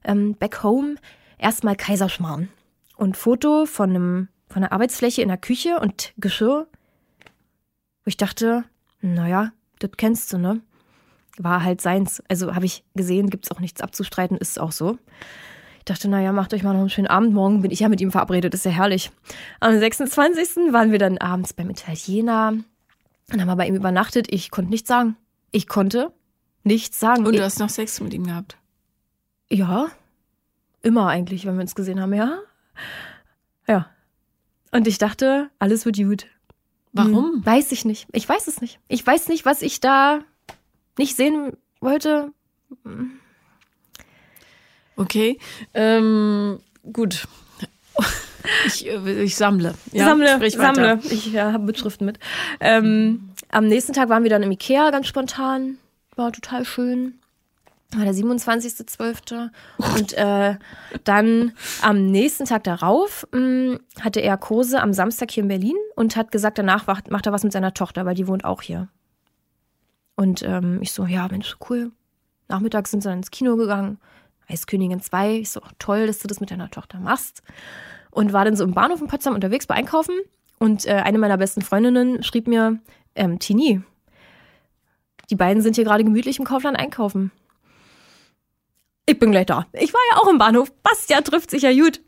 [0.04, 0.96] ähm, back home.
[1.38, 2.48] Erstmal Kaiserschmarrn.
[2.96, 6.66] Und Foto von, einem, von einer Arbeitsfläche in der Küche und Geschirr.
[8.04, 8.64] Wo ich dachte,
[9.00, 10.60] naja, das kennst du, ne?
[11.38, 12.22] War halt seins.
[12.28, 14.98] Also habe ich gesehen, gibt's auch nichts abzustreiten, ist auch so.
[15.80, 17.32] Ich dachte, naja, macht euch mal noch einen schönen Abend.
[17.32, 19.10] Morgen bin ich ja mit ihm verabredet, ist ja herrlich.
[19.60, 20.72] Am 26.
[20.72, 22.54] waren wir dann abends beim Italiener.
[23.28, 24.26] Dann haben wir bei ihm übernachtet.
[24.30, 25.16] Ich konnte nichts sagen.
[25.52, 26.12] Ich konnte
[26.64, 27.24] nichts sagen.
[27.24, 28.58] Und du ich, hast noch Sex mit ihm gehabt?
[29.48, 29.88] Ja.
[30.82, 32.38] Immer eigentlich, wenn wir uns gesehen haben, ja.
[33.66, 33.88] Ja.
[34.70, 36.26] Und ich dachte, alles wird gut.
[36.92, 37.36] Warum?
[37.36, 38.06] Hm, weiß ich nicht.
[38.12, 38.80] Ich weiß es nicht.
[38.88, 40.20] Ich weiß nicht, was ich da
[40.98, 42.32] nicht sehen wollte.
[42.84, 43.12] Hm.
[45.00, 45.38] Okay.
[45.72, 46.60] Ähm,
[46.92, 47.26] gut.
[48.66, 49.74] Ich, äh, ich sammle.
[49.92, 51.00] Ja, sammle, sammle.
[51.04, 52.18] Ich ja, habe Mitschriften mit.
[52.60, 55.78] Ähm, am nächsten Tag waren wir dann im Ikea ganz spontan.
[56.16, 57.14] War total schön.
[57.92, 59.50] War der 27.12.
[59.96, 60.56] Und äh,
[61.04, 65.76] dann am nächsten Tag darauf mh, hm, hatte er Kurse am Samstag hier in Berlin
[65.96, 68.60] und hat gesagt, danach macht, macht er was mit seiner Tochter, weil die wohnt auch
[68.60, 68.88] hier.
[70.14, 71.90] Und ähm, ich so, ja, Mensch, cool.
[72.48, 73.98] Nachmittags sind sie dann ins Kino gegangen.
[74.50, 75.36] Eiskönigin 2.
[75.38, 77.42] Ich so, toll, dass du das mit deiner Tochter machst.
[78.10, 80.14] Und war dann so im Bahnhof in Potsdam unterwegs bei Einkaufen.
[80.58, 82.80] Und äh, eine meiner besten Freundinnen schrieb mir,
[83.14, 83.82] ähm, Tini,
[85.30, 87.30] die beiden sind hier gerade gemütlich im Kaufland einkaufen.
[89.06, 89.66] Ich bin gleich da.
[89.72, 90.72] Ich war ja auch im Bahnhof.
[90.82, 92.00] Bastia trifft sich ja gut.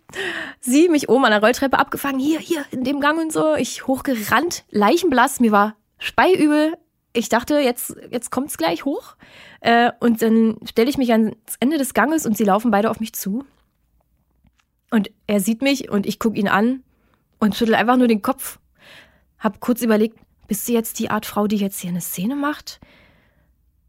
[0.60, 2.20] Sie mich oben an der Rolltreppe abgefangen.
[2.20, 3.54] Hier, hier, in dem Gang und so.
[3.54, 5.40] Ich hochgerannt, leichenblass.
[5.40, 6.74] Mir war speiübel.
[7.12, 9.16] Ich dachte, jetzt, jetzt kommt's gleich hoch.
[9.60, 13.00] Äh, und dann stelle ich mich ans Ende des Ganges und sie laufen beide auf
[13.00, 13.44] mich zu.
[14.90, 16.82] Und er sieht mich und ich gucke ihn an
[17.38, 18.58] und schüttel einfach nur den Kopf.
[19.38, 22.80] Hab kurz überlegt, bist du jetzt die Art Frau, die jetzt hier eine Szene macht?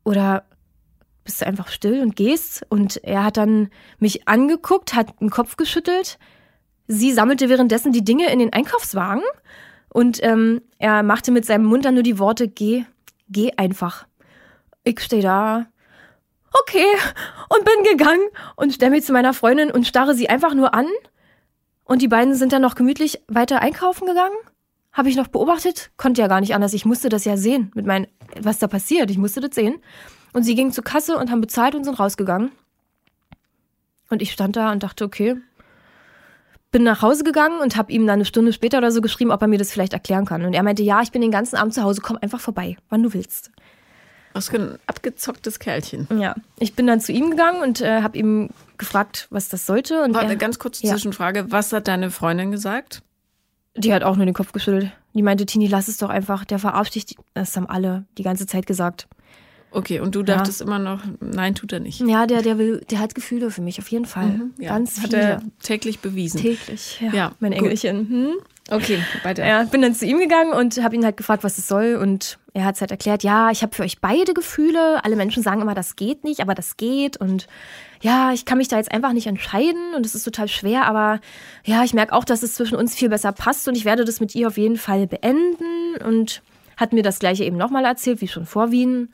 [0.03, 0.45] Oder
[1.23, 2.65] bist du einfach still und gehst?
[2.69, 6.19] Und er hat dann mich angeguckt, hat den Kopf geschüttelt.
[6.87, 9.23] Sie sammelte währenddessen die Dinge in den Einkaufswagen
[9.89, 12.85] und ähm, er machte mit seinem Mund dann nur die Worte, geh,
[13.29, 14.05] geh einfach.
[14.83, 15.65] Ich stehe da,
[16.53, 16.85] okay,
[17.49, 20.87] und bin gegangen und stelle mich zu meiner Freundin und starre sie einfach nur an.
[21.85, 24.35] Und die beiden sind dann noch gemütlich weiter einkaufen gegangen.
[24.91, 26.73] Habe ich noch beobachtet, konnte ja gar nicht anders.
[26.73, 28.07] Ich musste das ja sehen, mit meinen,
[28.39, 29.09] was da passiert.
[29.09, 29.81] Ich musste das sehen.
[30.33, 32.51] Und sie gingen zur Kasse und haben bezahlt und sind rausgegangen.
[34.09, 35.35] Und ich stand da und dachte, okay,
[36.73, 39.41] bin nach Hause gegangen und habe ihm dann eine Stunde später oder so geschrieben, ob
[39.41, 40.43] er mir das vielleicht erklären kann.
[40.43, 43.03] Und er meinte, ja, ich bin den ganzen Abend zu Hause, komm einfach vorbei, wann
[43.03, 43.51] du willst.
[44.33, 46.07] Was für ein abgezocktes Kerlchen.
[46.19, 50.01] Ja, ich bin dann zu ihm gegangen und äh, habe ihm gefragt, was das sollte.
[50.03, 50.93] Und Warte, er, ganz kurze ja.
[50.93, 51.51] Zwischenfrage.
[51.51, 53.03] Was hat deine Freundin gesagt?
[53.75, 54.91] Die hat auch nur den Kopf geschüttelt.
[55.13, 56.43] Die meinte, Tini, lass es doch einfach.
[56.43, 57.15] Der verarscht dich.
[57.35, 59.07] Das haben alle die ganze Zeit gesagt.
[59.73, 60.67] Okay, und du dachtest ja.
[60.67, 61.99] immer noch, nein, tut er nicht.
[61.99, 64.27] Ja, der, der will, der hat Gefühle für mich, auf jeden Fall.
[64.27, 64.69] Mhm, ja.
[64.69, 65.17] Ganz viele.
[65.17, 66.39] Hat er täglich bewiesen.
[66.39, 67.11] Täglich, ja.
[67.11, 68.09] ja mein Engelchen.
[68.09, 68.33] Hm?
[68.69, 69.45] Okay, weiter.
[69.45, 71.95] Ja, bin dann zu ihm gegangen und habe ihn halt gefragt, was es soll.
[71.95, 75.03] Und er hat es halt erklärt, ja, ich habe für euch beide Gefühle.
[75.03, 77.17] Alle Menschen sagen immer, das geht nicht, aber das geht.
[77.17, 77.47] Und
[78.01, 80.85] ja, ich kann mich da jetzt einfach nicht entscheiden und es ist total schwer.
[80.85, 81.19] Aber
[81.65, 84.21] ja, ich merke auch, dass es zwischen uns viel besser passt und ich werde das
[84.21, 85.97] mit ihr auf jeden Fall beenden.
[86.05, 86.41] Und
[86.77, 89.09] hat mir das gleiche eben nochmal erzählt, wie schon vor Wien.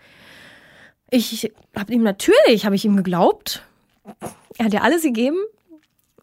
[1.11, 3.63] Ich habe ihm natürlich, habe ich ihm geglaubt.
[4.57, 5.37] Er hat ja alles gegeben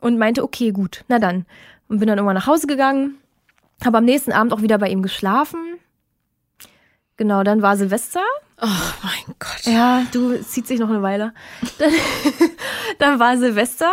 [0.00, 1.46] und meinte, okay, gut, na dann.
[1.88, 3.16] Und bin dann irgendwann nach Hause gegangen,
[3.84, 5.78] habe am nächsten Abend auch wieder bei ihm geschlafen.
[7.16, 8.22] Genau, dann war Silvester.
[8.60, 8.66] Oh
[9.02, 9.64] mein Gott.
[9.64, 11.32] Ja, du zieht sich noch eine Weile.
[11.78, 11.92] Dann,
[12.98, 13.92] dann war Silvester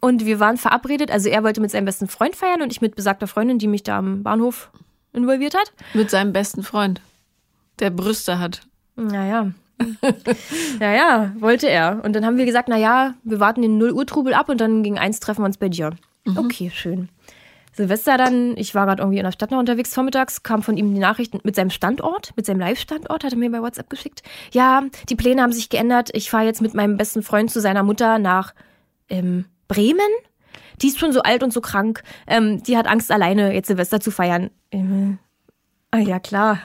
[0.00, 1.10] und wir waren verabredet.
[1.10, 3.82] Also er wollte mit seinem besten Freund feiern und ich mit besagter Freundin, die mich
[3.82, 4.70] da am Bahnhof
[5.12, 5.72] involviert hat.
[5.94, 7.00] Mit seinem besten Freund,
[7.78, 8.62] der Brüste hat.
[8.96, 9.52] Naja.
[10.80, 12.00] ja, ja, wollte er.
[12.04, 14.82] Und dann haben wir gesagt, naja, wir warten den 0 Uhr Trubel ab und dann
[14.82, 15.90] gegen eins treffen wir uns bei dir.
[16.24, 16.38] Mhm.
[16.38, 17.08] Okay, schön.
[17.76, 20.94] Silvester dann, ich war gerade irgendwie in der Stadt noch unterwegs vormittags, kam von ihm
[20.94, 24.22] die Nachricht mit seinem Standort, mit seinem Live-Standort, hat er mir bei WhatsApp geschickt.
[24.52, 26.08] Ja, die Pläne haben sich geändert.
[26.14, 28.54] Ich fahre jetzt mit meinem besten Freund zu seiner Mutter nach
[29.10, 30.00] ähm, Bremen.
[30.80, 32.02] Die ist schon so alt und so krank.
[32.26, 34.50] Ähm, die hat Angst, alleine jetzt Silvester zu feiern.
[34.70, 35.18] Ähm,
[35.90, 36.60] ah ja, klar.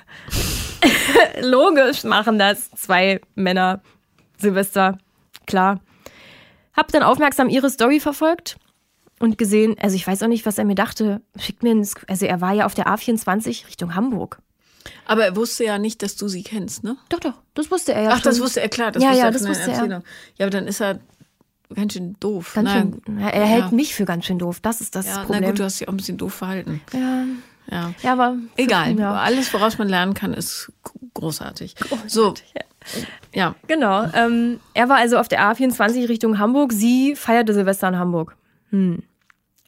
[1.42, 3.82] Logisch machen das zwei Männer
[4.38, 4.98] Silvester.
[5.46, 5.80] Klar.
[6.74, 8.58] Hab dann aufmerksam ihre Story verfolgt
[9.20, 11.22] und gesehen, also ich weiß auch nicht, was er mir dachte.
[11.38, 14.40] Schickt mir, ein, also er war ja auf der A24 Richtung Hamburg.
[15.06, 16.98] Aber er wusste ja nicht, dass du sie kennst, ne?
[17.10, 18.10] Doch, doch, das wusste er ja.
[18.12, 18.32] Ach, schon.
[18.32, 18.92] das wusste er, klar.
[18.92, 19.88] Das ja, wusste ja, er das wusste er.
[19.88, 21.00] Ja, aber dann ist er
[21.74, 22.54] ganz schön doof.
[22.56, 23.72] Ganz schön, er hält ja.
[23.72, 24.60] mich für ganz schön doof.
[24.62, 25.42] Das ist das ja, Problem.
[25.42, 26.82] Na gut, du hast dich auch ein bisschen doof verhalten.
[26.94, 27.26] Ja.
[27.70, 28.38] Ja, ja aber.
[28.58, 28.98] Egal.
[28.98, 29.14] Ja.
[29.14, 30.72] Alles, woraus man lernen kann, ist
[31.14, 31.76] großartig.
[31.76, 32.34] großartig so.
[32.54, 32.64] Ja.
[33.34, 33.56] ja.
[33.68, 34.06] Genau.
[34.14, 36.74] Ähm, er war also auf der A24 Richtung Hamburg.
[36.74, 38.36] Sie feierte Silvester in Hamburg.
[38.70, 39.04] Hm.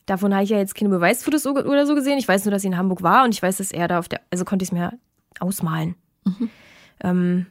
[0.06, 2.18] Davon habe ich ja jetzt keine Beweisfotos oder so gesehen.
[2.18, 4.10] Ich weiß nur, dass sie in Hamburg war und ich weiß, dass er da auf
[4.10, 4.94] der, also konnte ich es mir
[5.40, 5.96] ausmalen.
[6.26, 6.50] Mhm.
[7.02, 7.46] Ähm,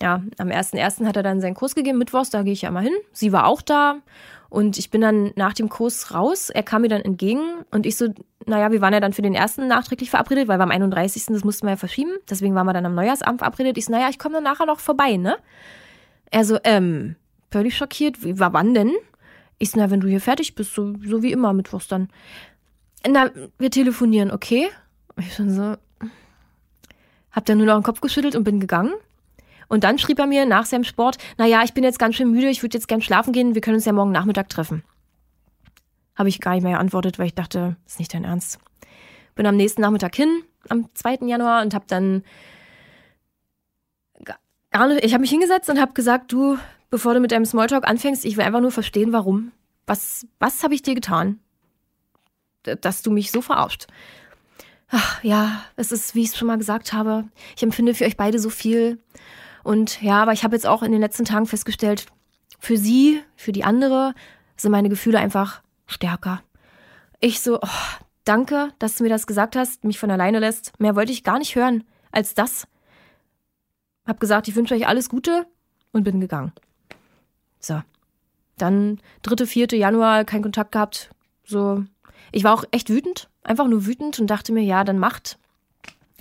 [0.00, 1.06] ja, am 1.1.
[1.06, 2.94] hat er dann seinen Kurs gegeben, Mittwochs, da gehe ich ja mal hin.
[3.12, 3.96] Sie war auch da
[4.52, 6.50] und ich bin dann nach dem Kurs raus.
[6.50, 8.08] Er kam mir dann entgegen und ich so,
[8.44, 11.24] naja, wir waren ja dann für den ersten nachträglich verabredet, weil wir am 31.
[11.28, 12.10] das mussten wir ja verschieben.
[12.28, 13.78] Deswegen waren wir dann am Neujahrsabend verabredet.
[13.78, 15.38] Ich so, naja, ich komme dann nachher noch vorbei, ne?
[16.30, 17.16] Er so, ähm,
[17.50, 18.22] völlig schockiert.
[18.22, 18.92] Wie, war wann denn?
[19.56, 22.10] Ich so, na, wenn du hier fertig bist, so, so wie immer Mittwochs dann.
[23.08, 24.68] Na, wir telefonieren, okay?
[25.16, 25.76] Ich schon so,
[27.30, 28.92] hab dann nur noch den Kopf geschüttelt und bin gegangen.
[29.72, 32.50] Und dann schrieb er mir nach seinem Sport, naja, ich bin jetzt ganz schön müde,
[32.50, 34.84] ich würde jetzt gern schlafen gehen, wir können uns ja morgen Nachmittag treffen.
[36.14, 38.58] Habe ich gar nicht mehr geantwortet, weil ich dachte, ist nicht dein Ernst.
[39.34, 41.20] Bin am nächsten Nachmittag hin, am 2.
[41.22, 42.22] Januar, und habe dann
[45.00, 46.58] ich habe mich hingesetzt und habe gesagt, du,
[46.90, 49.52] bevor du mit deinem Smalltalk anfängst, ich will einfach nur verstehen, warum.
[49.86, 51.40] Was, was habe ich dir getan?
[52.62, 53.86] Dass du mich so verarscht.
[54.90, 57.24] Ach, ja, es ist, wie ich es schon mal gesagt habe,
[57.56, 58.98] ich empfinde für euch beide so viel.
[59.62, 62.06] Und ja, aber ich habe jetzt auch in den letzten Tagen festgestellt,
[62.58, 64.14] für sie, für die andere,
[64.56, 66.42] sind meine Gefühle einfach stärker.
[67.20, 67.68] Ich so, oh,
[68.24, 70.78] danke, dass du mir das gesagt hast, mich von alleine lässt.
[70.80, 72.66] Mehr wollte ich gar nicht hören als das.
[74.06, 75.46] Hab gesagt, ich wünsche euch alles Gute
[75.92, 76.52] und bin gegangen.
[77.60, 77.82] So.
[78.58, 79.66] Dann 3., 4.
[79.72, 81.10] Januar kein Kontakt gehabt.
[81.44, 81.84] So.
[82.32, 85.38] Ich war auch echt wütend, einfach nur wütend und dachte mir, ja, dann macht.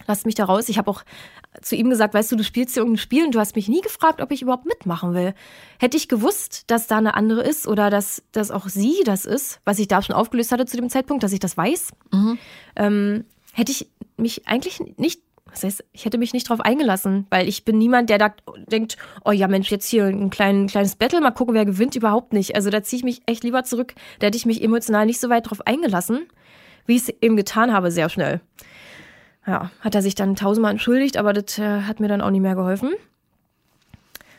[0.08, 0.70] Lasst mich da raus.
[0.70, 1.04] Ich habe auch
[1.62, 3.82] zu ihm gesagt, weißt du, du spielst hier irgendein Spiel und du hast mich nie
[3.82, 5.34] gefragt, ob ich überhaupt mitmachen will.
[5.80, 9.60] Hätte ich gewusst, dass da eine andere ist oder dass, dass auch sie das ist,
[9.66, 12.38] was ich da schon aufgelöst hatte zu dem Zeitpunkt, dass ich das weiß, mhm.
[12.76, 17.48] ähm, hätte ich mich eigentlich nicht das heißt, ich hätte mich nicht drauf eingelassen, weil
[17.48, 18.34] ich bin niemand, der da
[18.68, 22.34] denkt, oh ja Mensch, jetzt hier ein klein, kleines Battle, mal gucken, wer gewinnt, überhaupt
[22.34, 22.56] nicht.
[22.56, 23.94] Also da ziehe ich mich echt lieber zurück.
[24.20, 26.26] Da hätte ich mich emotional nicht so weit drauf eingelassen,
[26.86, 28.40] wie ich es eben getan habe, sehr schnell.
[29.48, 32.42] Ja, hat er sich dann tausendmal entschuldigt, aber das äh, hat mir dann auch nicht
[32.42, 32.94] mehr geholfen.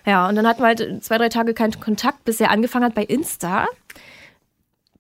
[0.07, 2.95] Ja, und dann hatten wir halt zwei, drei Tage keinen Kontakt, bis er angefangen hat
[2.95, 3.67] bei Insta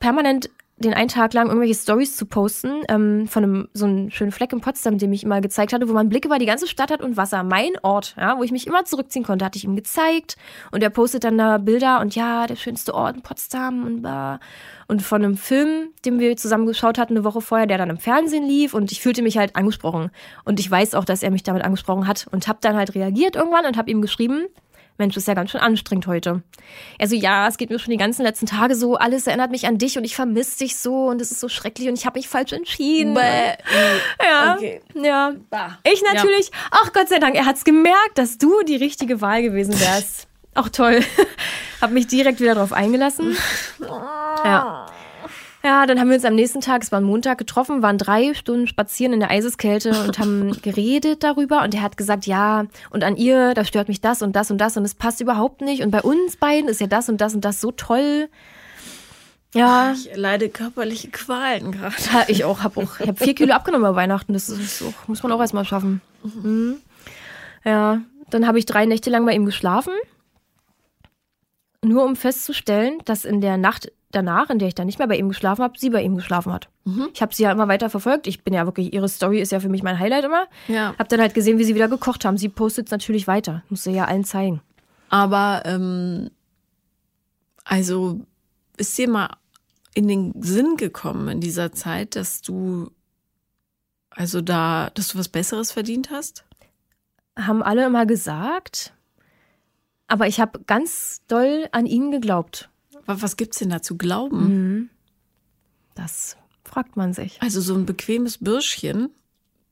[0.02, 0.50] permanent
[0.82, 4.52] den einen Tag lang irgendwelche Stories zu posten ähm, von einem so einem schönen Fleck
[4.52, 7.02] in Potsdam, den ich mal gezeigt hatte, wo man Blick über die ganze Stadt hat
[7.02, 7.42] und Wasser.
[7.42, 10.36] Mein Ort, ja, wo ich mich immer zurückziehen konnte, hatte ich ihm gezeigt
[10.70, 14.40] und er postet dann da Bilder und ja, der schönste Ort in Potsdam und bla.
[14.88, 17.98] Und von einem Film, den wir zusammen geschaut hatten eine Woche vorher, der dann im
[17.98, 20.10] Fernsehen lief und ich fühlte mich halt angesprochen
[20.44, 23.36] und ich weiß auch, dass er mich damit angesprochen hat und habe dann halt reagiert
[23.36, 24.46] irgendwann und habe ihm geschrieben,
[25.02, 26.42] Mensch, ist ja ganz schön anstrengend heute.
[27.00, 29.78] Also ja, es geht mir schon die ganzen letzten Tage so, alles erinnert mich an
[29.78, 32.28] dich und ich vermisse dich so und es ist so schrecklich und ich habe mich
[32.28, 33.14] falsch entschieden.
[33.14, 33.54] Bäh.
[34.24, 34.80] Ja, okay.
[34.94, 35.32] ja.
[35.50, 35.78] Bah.
[35.82, 36.50] Ich natürlich.
[36.50, 36.54] Ja.
[36.70, 40.28] Ach Gott sei Dank, er hat's gemerkt, dass du die richtige Wahl gewesen wärst.
[40.54, 41.00] Auch toll.
[41.80, 43.36] hab mich direkt wieder drauf eingelassen.
[43.80, 44.81] ja.
[45.64, 48.35] Ja, dann haben wir uns am nächsten Tag, es war ein Montag, getroffen, waren drei
[48.35, 51.62] Stunden spazieren in der Eiseskälte und haben geredet darüber.
[51.62, 54.59] Und er hat gesagt, ja, und an ihr, da stört mich das und das und
[54.59, 55.83] das und es passt überhaupt nicht.
[55.83, 58.29] Und bei uns beiden ist ja das und das und das so toll.
[59.55, 59.92] Ja.
[59.92, 61.94] Ich leide körperliche Qualen gerade.
[62.12, 64.33] Ja, ich auch, hab auch, ich habe vier Kilo abgenommen bei Weihnachten.
[64.33, 66.01] Das ist auch, muss man auch erstmal schaffen.
[66.25, 66.79] Mhm.
[67.64, 69.92] Ja, dann habe ich drei Nächte lang bei ihm geschlafen.
[71.85, 75.16] Nur um festzustellen, dass in der Nacht danach, in der ich dann nicht mehr bei
[75.16, 76.68] ihm geschlafen habe, sie bei ihm geschlafen hat.
[76.85, 77.09] Mhm.
[77.12, 78.27] Ich habe sie ja immer weiter verfolgt.
[78.27, 80.46] Ich bin ja wirklich, ihre Story ist ja für mich mein Highlight immer.
[80.68, 80.94] Ja.
[80.98, 82.38] Hab dann halt gesehen, wie sie wieder gekocht haben.
[82.38, 83.62] Sie postet es natürlich weiter.
[83.68, 84.61] Muss sie ja allen zeigen.
[85.09, 86.31] Aber, ähm,
[87.64, 88.20] also,
[88.77, 89.31] ist dir mal
[89.94, 92.90] in den Sinn gekommen in dieser Zeit, dass du,
[94.11, 96.44] also da, dass du was Besseres verdient hast?
[97.38, 98.94] Haben alle immer gesagt.
[100.09, 102.68] Aber ich habe ganz doll an ihn geglaubt.
[103.06, 104.44] Was gibt's denn da zu glauben?
[104.44, 104.90] Mhm.
[105.94, 107.40] Das fragt man sich.
[107.42, 109.10] Also so ein bequemes Bürschchen,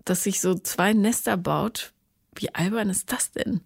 [0.05, 1.93] das sich so zwei Nester baut.
[2.35, 3.61] Wie albern ist das denn?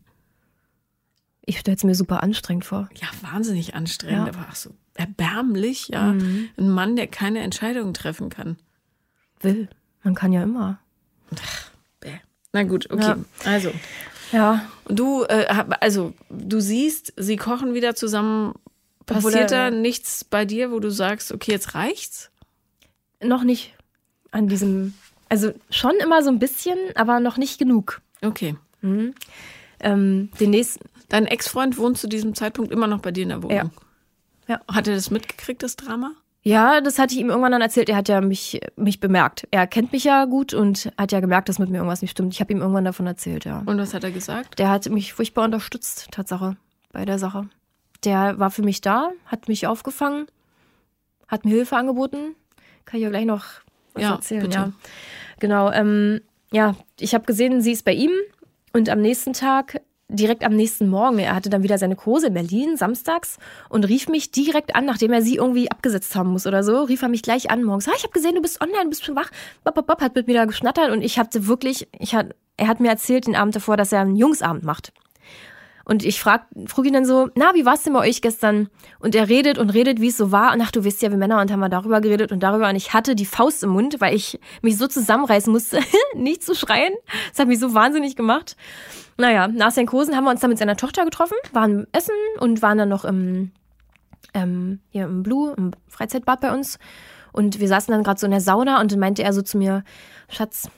[1.47, 2.89] Ich stelle es mir super anstrengend vor.
[2.95, 4.33] Ja, wahnsinnig anstrengend, ja.
[4.33, 6.13] aber auch so erbärmlich, ja.
[6.13, 6.49] Mhm.
[6.57, 8.57] Ein Mann, der keine Entscheidungen treffen kann.
[9.41, 9.69] Will.
[10.03, 10.79] Man kann ja immer.
[11.35, 12.19] Ach, bäh.
[12.53, 13.03] Na gut, okay.
[13.03, 13.17] Ja.
[13.45, 13.73] Also.
[14.33, 14.65] Ja.
[14.89, 15.47] Du, äh,
[15.81, 18.55] also, du siehst, sie kochen wieder zusammen
[19.07, 22.31] Passiert da nichts bei dir, wo du sagst, okay, jetzt reicht's?
[23.23, 23.75] Noch nicht
[24.31, 24.95] an diesem,
[25.29, 28.01] also schon immer so ein bisschen, aber noch nicht genug.
[28.23, 28.57] Okay.
[28.81, 29.15] Mhm.
[29.81, 30.89] Ähm, den nächsten.
[31.09, 33.71] Dein Ex-Freund wohnt zu diesem Zeitpunkt immer noch bei dir in der Wohnung.
[34.49, 34.55] Ja.
[34.55, 34.61] ja.
[34.73, 36.13] Hat er das mitgekriegt, das Drama?
[36.43, 37.89] Ja, das hatte ich ihm irgendwann dann erzählt.
[37.89, 39.47] Er hat ja mich, mich bemerkt.
[39.51, 42.35] Er kennt mich ja gut und hat ja gemerkt, dass mit mir irgendwas nicht stimmt.
[42.35, 43.63] Ich habe ihm irgendwann davon erzählt, ja.
[43.65, 44.59] Und was hat er gesagt?
[44.59, 46.57] Der hat mich furchtbar unterstützt, Tatsache,
[46.93, 47.49] bei der Sache
[48.05, 50.27] der war für mich da, hat mich aufgefangen,
[51.29, 52.35] hat mir Hilfe angeboten.
[52.85, 53.45] Kann ich ja gleich noch
[53.95, 54.43] was ja, erzählen.
[54.43, 54.59] Bitte.
[54.59, 54.73] Ja,
[55.41, 55.71] genau.
[55.71, 56.21] Ähm,
[56.53, 58.13] ja, ich habe gesehen, sie ist bei ihm
[58.73, 62.35] und am nächsten Tag, direkt am nächsten Morgen, er hatte dann wieder seine Kurse in
[62.35, 63.39] Berlin, samstags,
[63.69, 67.03] und rief mich direkt an, nachdem er sie irgendwie abgesetzt haben muss oder so, rief
[67.03, 67.89] er mich gleich an morgens.
[67.89, 69.31] Ah, ich habe gesehen, du bist online, bist schon wach.
[69.65, 72.69] Bop, bop, bop, hat mit mir da geschnattert und ich hatte wirklich, ich hat, er
[72.69, 74.93] hat mir erzählt den Abend davor, dass er einen Jungsabend macht.
[75.85, 78.69] Und ich frag, frug ihn dann so, na, wie war's denn bei euch gestern?
[79.01, 80.55] Und er redet und redet, wie es so war.
[80.55, 82.69] Und ach, du wisst ja, wir Männer und haben wir darüber geredet und darüber.
[82.69, 85.81] Und ich hatte die Faust im Mund, weil ich mich so zusammenreißen musste,
[86.15, 86.95] nicht zu schreien.
[87.31, 88.57] Das hat mich so wahnsinnig gemacht.
[89.19, 92.63] Naja, nach seinen Kursen haben wir uns dann mit seiner Tochter getroffen, waren essen und
[92.63, 93.53] waren dann noch im,
[94.33, 96.79] ähm, hier im Blue, im Freizeitbad bei uns.
[97.33, 99.59] Und wir saßen dann gerade so in der Sauna und dann meinte er so zu
[99.59, 99.85] mir,
[100.29, 100.71] Schatz,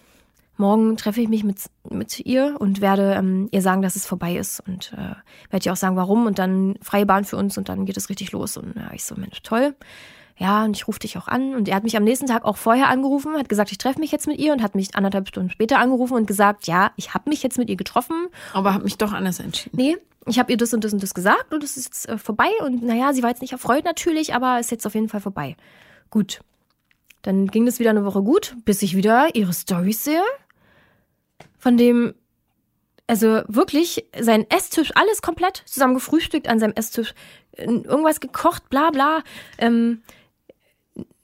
[0.58, 4.36] morgen treffe ich mich mit, mit ihr und werde ähm, ihr sagen, dass es vorbei
[4.36, 5.14] ist und äh,
[5.50, 8.08] werde ihr auch sagen, warum und dann freie Bahn für uns und dann geht es
[8.08, 8.56] richtig los.
[8.56, 9.74] Und ja, ich so, Mensch, toll.
[10.38, 11.54] Ja, und ich rufe dich auch an.
[11.54, 14.12] Und er hat mich am nächsten Tag auch vorher angerufen, hat gesagt, ich treffe mich
[14.12, 17.30] jetzt mit ihr und hat mich anderthalb Stunden später angerufen und gesagt, ja, ich habe
[17.30, 18.26] mich jetzt mit ihr getroffen.
[18.52, 19.76] Aber habe mich doch anders entschieden.
[19.76, 22.18] Nee, ich habe ihr das und das und das gesagt und es ist jetzt äh,
[22.18, 22.50] vorbei.
[22.64, 25.56] Und naja, sie war jetzt nicht erfreut natürlich, aber ist jetzt auf jeden Fall vorbei.
[26.10, 26.40] Gut.
[27.22, 30.22] Dann ging das wieder eine Woche gut, bis ich wieder ihre Storys sehe
[31.66, 32.14] von dem,
[33.08, 37.12] also wirklich, sein Esstisch, alles komplett zusammen gefrühstückt an seinem Esstisch,
[37.56, 39.24] irgendwas gekocht, bla bla.
[39.58, 40.02] Ähm,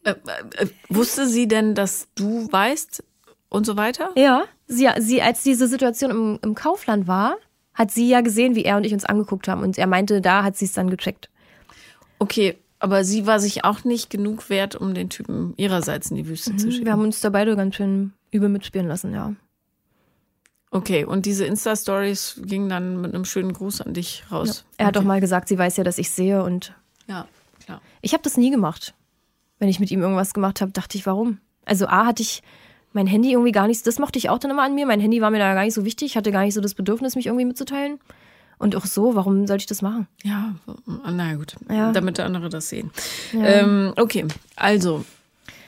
[0.02, 3.04] äh, äh, wusste sie denn, dass du weißt
[3.50, 4.10] und so weiter?
[4.16, 7.36] Ja, sie, sie als diese Situation im, im Kaufland war,
[7.72, 9.62] hat sie ja gesehen, wie er und ich uns angeguckt haben.
[9.62, 11.30] Und er meinte, da hat sie es dann gecheckt.
[12.18, 16.26] Okay, aber sie war sich auch nicht genug wert, um den Typen ihrerseits in die
[16.26, 16.86] Wüste mhm, zu schicken.
[16.86, 19.36] Wir haben uns da beide ganz schön übel mitspielen lassen, ja.
[20.74, 24.64] Okay, und diese Insta-Stories gingen dann mit einem schönen Gruß an dich raus.
[24.70, 24.74] Ja.
[24.78, 25.02] Er hat okay.
[25.02, 26.74] doch mal gesagt, sie weiß ja, dass ich sehe und.
[27.06, 27.28] Ja,
[27.62, 27.82] klar.
[28.00, 28.94] Ich habe das nie gemacht.
[29.58, 31.38] Wenn ich mit ihm irgendwas gemacht habe, dachte ich, warum?
[31.66, 32.42] Also A hatte ich
[32.94, 34.86] mein Handy irgendwie gar nicht, das mochte ich auch dann immer an mir.
[34.86, 36.74] Mein Handy war mir da gar nicht so wichtig, ich hatte gar nicht so das
[36.74, 38.00] Bedürfnis, mich irgendwie mitzuteilen.
[38.58, 40.08] Und auch so, warum sollte ich das machen?
[40.22, 40.54] Ja,
[40.86, 41.92] na gut, ja.
[41.92, 42.90] damit der andere das sehen.
[43.32, 43.44] Ja.
[43.44, 45.04] Ähm, okay, also,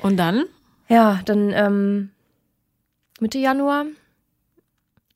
[0.00, 0.44] und dann?
[0.88, 2.10] Ja, dann ähm,
[3.20, 3.84] Mitte Januar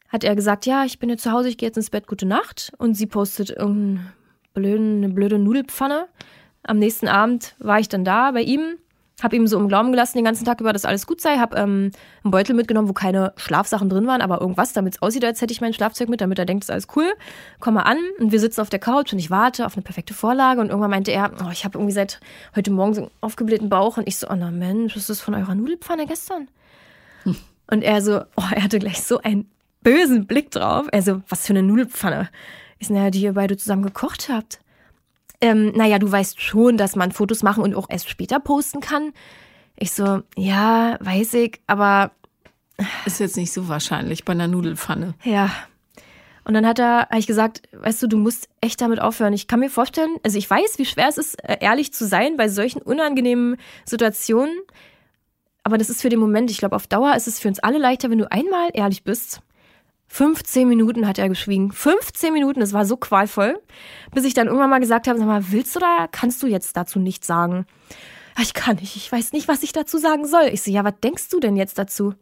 [0.09, 2.27] hat er gesagt, ja, ich bin jetzt zu Hause, ich gehe jetzt ins Bett, gute
[2.27, 2.73] Nacht.
[2.79, 4.13] Und sie postet irgendeine
[4.55, 6.09] blöde, blöde Nudelpfanne.
[6.63, 8.77] Am nächsten Abend war ich dann da bei ihm,
[9.23, 11.57] habe ihm so im Glauben gelassen den ganzen Tag über, dass alles gut sei, habe
[11.57, 11.91] ähm,
[12.23, 15.53] einen Beutel mitgenommen, wo keine Schlafsachen drin waren, aber irgendwas, damit es aussieht, als hätte
[15.53, 17.07] ich mein Schlafzeug mit, damit er denkt, es ist alles cool.
[17.59, 20.15] Komm mal an und wir sitzen auf der Couch und ich warte auf eine perfekte
[20.15, 22.21] Vorlage und irgendwann meinte er, oh, ich habe irgendwie seit
[22.55, 25.21] heute Morgen so einen aufgeblähten Bauch und ich so, oh na Mensch, was ist das
[25.21, 26.49] von eurer Nudelpfanne gestern?
[27.25, 27.37] Hm.
[27.71, 29.47] Und er so, oh, er hatte gleich so ein
[29.83, 30.87] bösen Blick drauf.
[30.93, 32.29] Also, was für eine Nudelpfanne.
[32.79, 34.61] Ist naja, die ihr beide zusammen gekocht habt.
[35.41, 39.13] Ähm, naja, du weißt schon, dass man Fotos machen und auch erst später posten kann.
[39.77, 42.11] Ich so, ja, weiß ich, aber.
[43.07, 45.15] Ist jetzt nicht so wahrscheinlich bei einer Nudelpfanne.
[45.25, 45.51] Ja.
[46.45, 49.33] Und dann hat er, habe ich gesagt, weißt du, du musst echt damit aufhören.
[49.33, 52.37] Ich kann mir vorstellen, also ich weiß, wie schwer es ist, äh, ehrlich zu sein
[52.37, 54.57] bei solchen unangenehmen Situationen.
[55.63, 57.79] Aber das ist für den Moment, ich glaube, auf Dauer ist es für uns alle
[57.79, 59.43] leichter, wenn du einmal ehrlich bist
[60.09, 61.71] 15 Minuten hat er geschwiegen.
[61.71, 63.61] 15 Minuten, das war so qualvoll.
[64.13, 66.77] Bis ich dann irgendwann mal gesagt habe, sag mal, willst du da, kannst du jetzt
[66.77, 67.67] dazu nichts sagen?
[68.41, 70.49] Ich kann nicht, ich weiß nicht, was ich dazu sagen soll.
[70.53, 72.15] Ich so, ja, was denkst du denn jetzt dazu?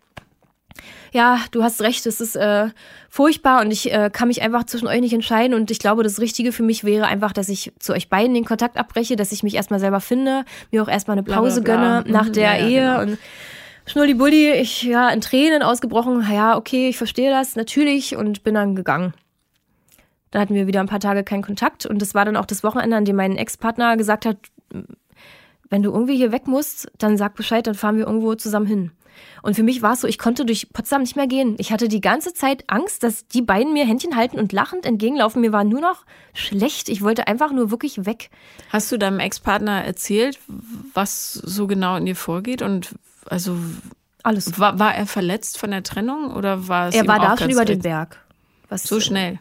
[1.12, 2.68] Ja, du hast recht, es ist äh,
[3.08, 6.20] furchtbar und ich äh, kann mich einfach zwischen euch nicht entscheiden und ich glaube, das
[6.20, 9.42] Richtige für mich wäre einfach, dass ich zu euch beiden den Kontakt abbreche, dass ich
[9.42, 12.02] mich erstmal selber finde, mir auch erstmal eine Pause bla, bla, bla.
[12.02, 13.00] gönne nach mhm, der ja, Ehe genau.
[13.00, 13.18] und
[13.86, 16.26] Schnulli-Bulli, ich, ja, in Tränen ausgebrochen.
[16.30, 19.14] Ja, okay, ich verstehe das, natürlich, und bin dann gegangen.
[20.32, 22.64] Dann hatten wir wieder ein paar Tage keinen Kontakt und das war dann auch das
[22.64, 24.36] Wochenende, an dem mein Ex-Partner gesagt hat,
[25.70, 28.90] wenn du irgendwie hier weg musst, dann sag Bescheid, dann fahren wir irgendwo zusammen hin.
[29.42, 31.54] Und für mich war es so, ich konnte durch Potsdam nicht mehr gehen.
[31.58, 35.40] Ich hatte die ganze Zeit Angst, dass die beiden mir Händchen halten und lachend entgegenlaufen.
[35.40, 36.88] Mir war nur noch schlecht.
[36.88, 38.30] Ich wollte einfach nur wirklich weg.
[38.70, 40.38] Hast du deinem Ex-Partner erzählt,
[40.92, 42.94] was so genau in dir vorgeht und
[43.30, 43.56] also
[44.22, 44.58] alles.
[44.58, 47.64] War, war er verletzt von der Trennung oder war es Er war da schon über
[47.64, 48.18] den Berg.
[48.68, 49.38] Was so schnell.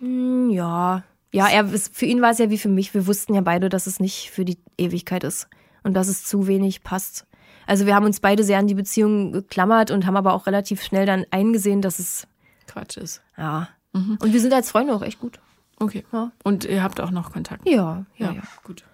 [0.00, 1.02] Hm, ja.
[1.32, 2.94] Ja, er, für ihn war es ja wie für mich.
[2.94, 5.48] Wir wussten ja beide, dass es nicht für die Ewigkeit ist
[5.82, 7.26] und dass es zu wenig passt.
[7.66, 10.82] Also wir haben uns beide sehr an die Beziehung geklammert und haben aber auch relativ
[10.82, 12.26] schnell dann eingesehen, dass es
[12.66, 13.20] Quatsch ist.
[13.36, 13.68] Ja.
[13.92, 14.18] Mhm.
[14.22, 15.38] Und wir sind als Freunde auch echt gut.
[15.78, 16.04] Okay.
[16.12, 16.32] Ja.
[16.44, 17.68] Und ihr habt auch noch Kontakt?
[17.68, 18.32] Ja, ja, ja.
[18.32, 18.42] ja.
[18.64, 18.84] Gut.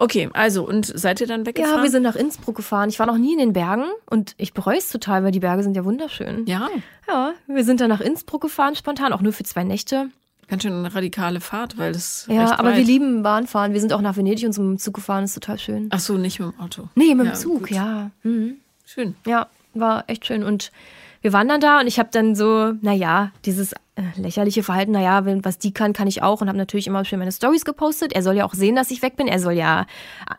[0.00, 1.76] Okay, also und seid ihr dann weggefahren?
[1.76, 2.88] Ja, wir sind nach Innsbruck gefahren.
[2.88, 5.62] Ich war noch nie in den Bergen und ich bereue es total, weil die Berge
[5.62, 6.46] sind ja wunderschön.
[6.46, 6.70] Ja.
[7.06, 10.08] Ja, wir sind dann nach Innsbruck gefahren, spontan, auch nur für zwei Nächte.
[10.48, 12.26] Ganz schön eine radikale Fahrt, weil das.
[12.30, 12.78] Ja, aber weit.
[12.78, 13.74] wir lieben Bahnfahren.
[13.74, 15.88] Wir sind auch nach Venedig und so mit dem Zug gefahren, ist total schön.
[15.90, 16.88] Ach so, nicht mit dem Auto.
[16.94, 17.70] Nee, mit dem Zug, gut.
[17.70, 18.10] ja.
[18.22, 18.56] Mhm.
[18.86, 19.16] Schön.
[19.26, 20.44] Ja, war echt schön.
[20.44, 20.72] Und
[21.20, 23.74] wir waren dann da und ich habe dann so, naja, dieses
[24.16, 27.32] lächerliche Verhalten, naja, was die kann, kann ich auch und habe natürlich immer schön meine
[27.32, 28.12] Stories gepostet.
[28.12, 29.26] Er soll ja auch sehen, dass ich weg bin.
[29.26, 29.86] Er soll ja,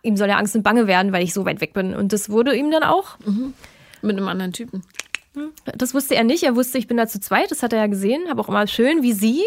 [0.01, 1.95] ihm soll ja Angst und Bange werden, weil ich so weit weg bin.
[1.95, 3.17] Und das wurde ihm dann auch.
[3.25, 3.53] Mhm.
[4.01, 4.83] Mit einem anderen Typen.
[5.77, 6.43] Das wusste er nicht.
[6.43, 7.51] Er wusste, ich bin da zu zweit.
[7.51, 8.29] Das hat er ja gesehen.
[8.29, 9.43] Habe auch immer schön, wie sie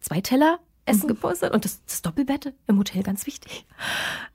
[0.00, 3.64] zwei Teller Essen gepostet und das, das Doppelbett im Hotel ganz wichtig.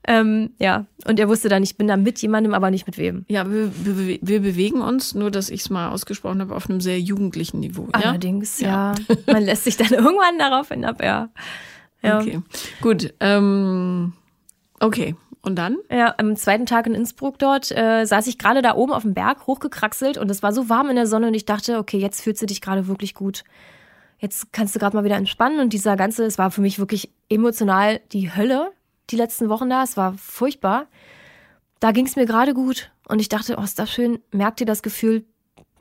[0.06, 3.24] Ähm, ja, und er wusste dann, ich bin da mit jemandem, aber nicht mit wem.
[3.28, 6.80] Ja, wir, wir, wir bewegen uns, nur dass ich es mal ausgesprochen habe, auf einem
[6.80, 7.88] sehr jugendlichen Niveau.
[7.94, 8.10] Ja?
[8.10, 8.94] Allerdings, ja.
[9.26, 11.28] Man lässt sich dann irgendwann darauf hin ab, ja.
[12.02, 12.18] ja.
[12.18, 12.40] Okay,
[12.80, 13.14] gut.
[13.20, 14.12] Ähm,
[14.80, 15.78] okay, und dann?
[15.90, 19.14] Ja, am zweiten Tag in Innsbruck dort äh, saß ich gerade da oben auf dem
[19.14, 22.20] Berg, hochgekraxelt und es war so warm in der Sonne und ich dachte, okay, jetzt
[22.22, 23.44] fühlst du dich gerade wirklich gut.
[24.20, 27.10] Jetzt kannst du gerade mal wieder entspannen und dieser ganze, es war für mich wirklich
[27.30, 28.72] emotional die Hölle,
[29.08, 29.82] die letzten Wochen da.
[29.82, 30.86] Es war furchtbar.
[31.80, 34.20] Da ging es mir gerade gut und ich dachte, oh, ist das schön.
[34.30, 35.24] Merkt ihr das Gefühl,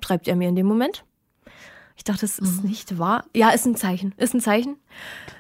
[0.02, 1.04] schreibt er mir in dem Moment.
[2.00, 2.70] Ich dachte, das ist Mhm.
[2.70, 3.26] nicht wahr.
[3.36, 4.14] Ja, ist ein Zeichen.
[4.16, 4.78] Ist ein Zeichen.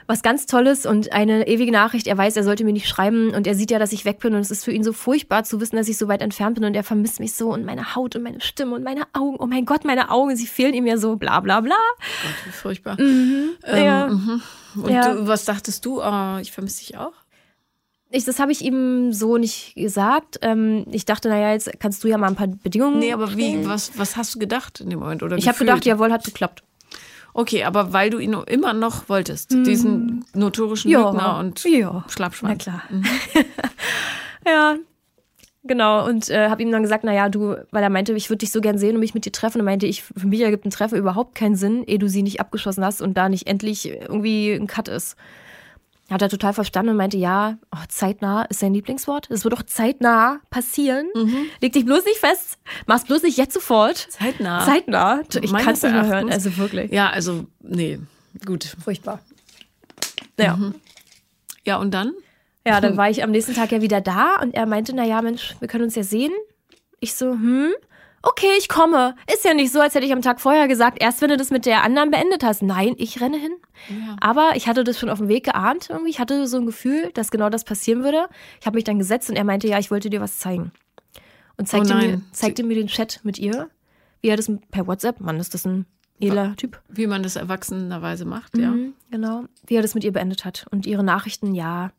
[0.07, 2.05] Was ganz Tolles und eine ewige Nachricht.
[2.05, 4.33] Er weiß, er sollte mir nicht schreiben und er sieht ja, dass ich weg bin
[4.35, 6.65] und es ist für ihn so furchtbar zu wissen, dass ich so weit entfernt bin
[6.65, 9.37] und er vermisst mich so und meine Haut und meine Stimme und meine Augen.
[9.39, 11.75] Oh mein Gott, meine Augen, sie fehlen ihm ja so, bla bla bla.
[12.23, 12.99] Gott, wie furchtbar.
[12.99, 14.07] Ähm, ja.
[14.09, 14.41] mhm.
[14.83, 15.13] Und Ja.
[15.13, 16.01] du, was dachtest du?
[16.03, 17.13] Oh, ich vermisse dich auch.
[18.11, 20.39] Ich, das habe ich ihm so nicht gesagt.
[20.41, 22.99] Ähm, ich dachte, naja, jetzt kannst du ja mal ein paar Bedingungen.
[22.99, 25.21] Nee, aber wie, was, was hast du gedacht in dem Moment?
[25.21, 26.63] Oder Ich habe gedacht, jawohl, hat geklappt.
[27.33, 32.03] Okay, aber weil du ihn immer noch wolltest, diesen notorischen Lügner und ja.
[32.09, 32.51] Schlappschwein.
[32.51, 32.83] Na klar.
[34.45, 34.75] ja,
[35.63, 36.07] genau.
[36.07, 38.59] Und äh, habe ihm dann gesagt, naja, du, weil er meinte, ich würde dich so
[38.61, 39.59] gern sehen und mich mit dir treffen.
[39.59, 42.39] Und meinte ich, für mich ergibt ein Treffen überhaupt keinen Sinn, ehe du sie nicht
[42.39, 45.15] abgeschossen hast und da nicht endlich irgendwie ein Cut ist.
[46.09, 49.29] Hat er total verstanden und meinte, ja, oh, zeitnah ist sein Lieblingswort.
[49.29, 51.07] Es wird doch zeitnah passieren.
[51.61, 52.57] Leg dich bloß nicht fest.
[52.87, 53.97] Mach's bloß nicht jetzt sofort.
[54.09, 54.65] Zeitnah.
[54.65, 55.21] Zeitnah.
[55.41, 56.31] Ich kann es nicht mehr hören.
[56.31, 56.91] Also wirklich.
[56.91, 57.99] Ja, also, nee,
[58.45, 58.75] gut.
[58.83, 59.19] Furchtbar.
[60.39, 60.57] Ja.
[61.65, 62.13] Ja, und dann?
[62.65, 65.21] Ja, dann war ich am nächsten Tag ja wieder da und er meinte, na ja,
[65.21, 66.31] Mensch, wir können uns ja sehen.
[66.99, 67.71] Ich so, hm,
[68.21, 69.15] okay, ich komme.
[69.33, 71.51] Ist ja nicht so, als hätte ich am Tag vorher gesagt, erst wenn du das
[71.51, 72.61] mit der anderen beendet hast.
[72.61, 73.53] Nein, ich renne hin.
[73.89, 74.15] Ja.
[74.19, 76.09] Aber ich hatte das schon auf dem Weg geahnt irgendwie.
[76.09, 78.27] Ich hatte so ein Gefühl, dass genau das passieren würde.
[78.59, 80.71] Ich habe mich dann gesetzt und er meinte, ja, ich wollte dir was zeigen.
[81.57, 83.69] Und zeigte, Oh mir, zeigte mir den Chat mit ihr,
[84.21, 85.85] wie er das per WhatsApp, Mann, ist das ein
[86.19, 86.81] edler Typ.
[86.89, 88.71] Wie man das erwachsenerweise macht, ja.
[88.71, 89.43] Mhm, genau.
[89.65, 90.65] Wie er das mit ihr beendet hat.
[90.71, 91.91] Und ihre Nachrichten, ja.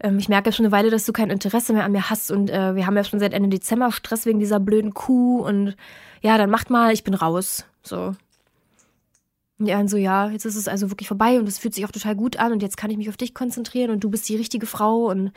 [0.00, 2.30] Ähm, ich merke schon eine Weile, dass du kein Interesse mehr an mir hast.
[2.30, 5.40] Und äh, wir haben ja schon seit Ende Dezember Stress wegen dieser blöden Kuh.
[5.42, 5.76] Und
[6.22, 7.64] ja, dann macht mal, ich bin raus.
[7.82, 8.14] So.
[9.58, 11.84] Und er dann so, ja, jetzt ist es also wirklich vorbei und es fühlt sich
[11.84, 14.26] auch total gut an und jetzt kann ich mich auf dich konzentrieren und du bist
[14.28, 15.10] die richtige Frau.
[15.10, 15.32] Und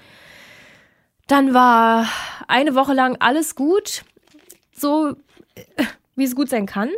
[1.28, 2.08] dann war
[2.48, 4.04] eine Woche lang alles gut.
[4.74, 5.16] So,
[5.56, 5.84] äh,
[6.16, 6.90] wie es gut sein kann.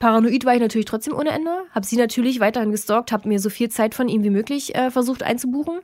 [0.00, 1.50] Paranoid war ich natürlich trotzdem ohne Ende.
[1.70, 4.90] Hab sie natürlich weiterhin gestalkt, hab mir so viel Zeit von ihm wie möglich äh,
[4.90, 5.80] versucht einzubuchen.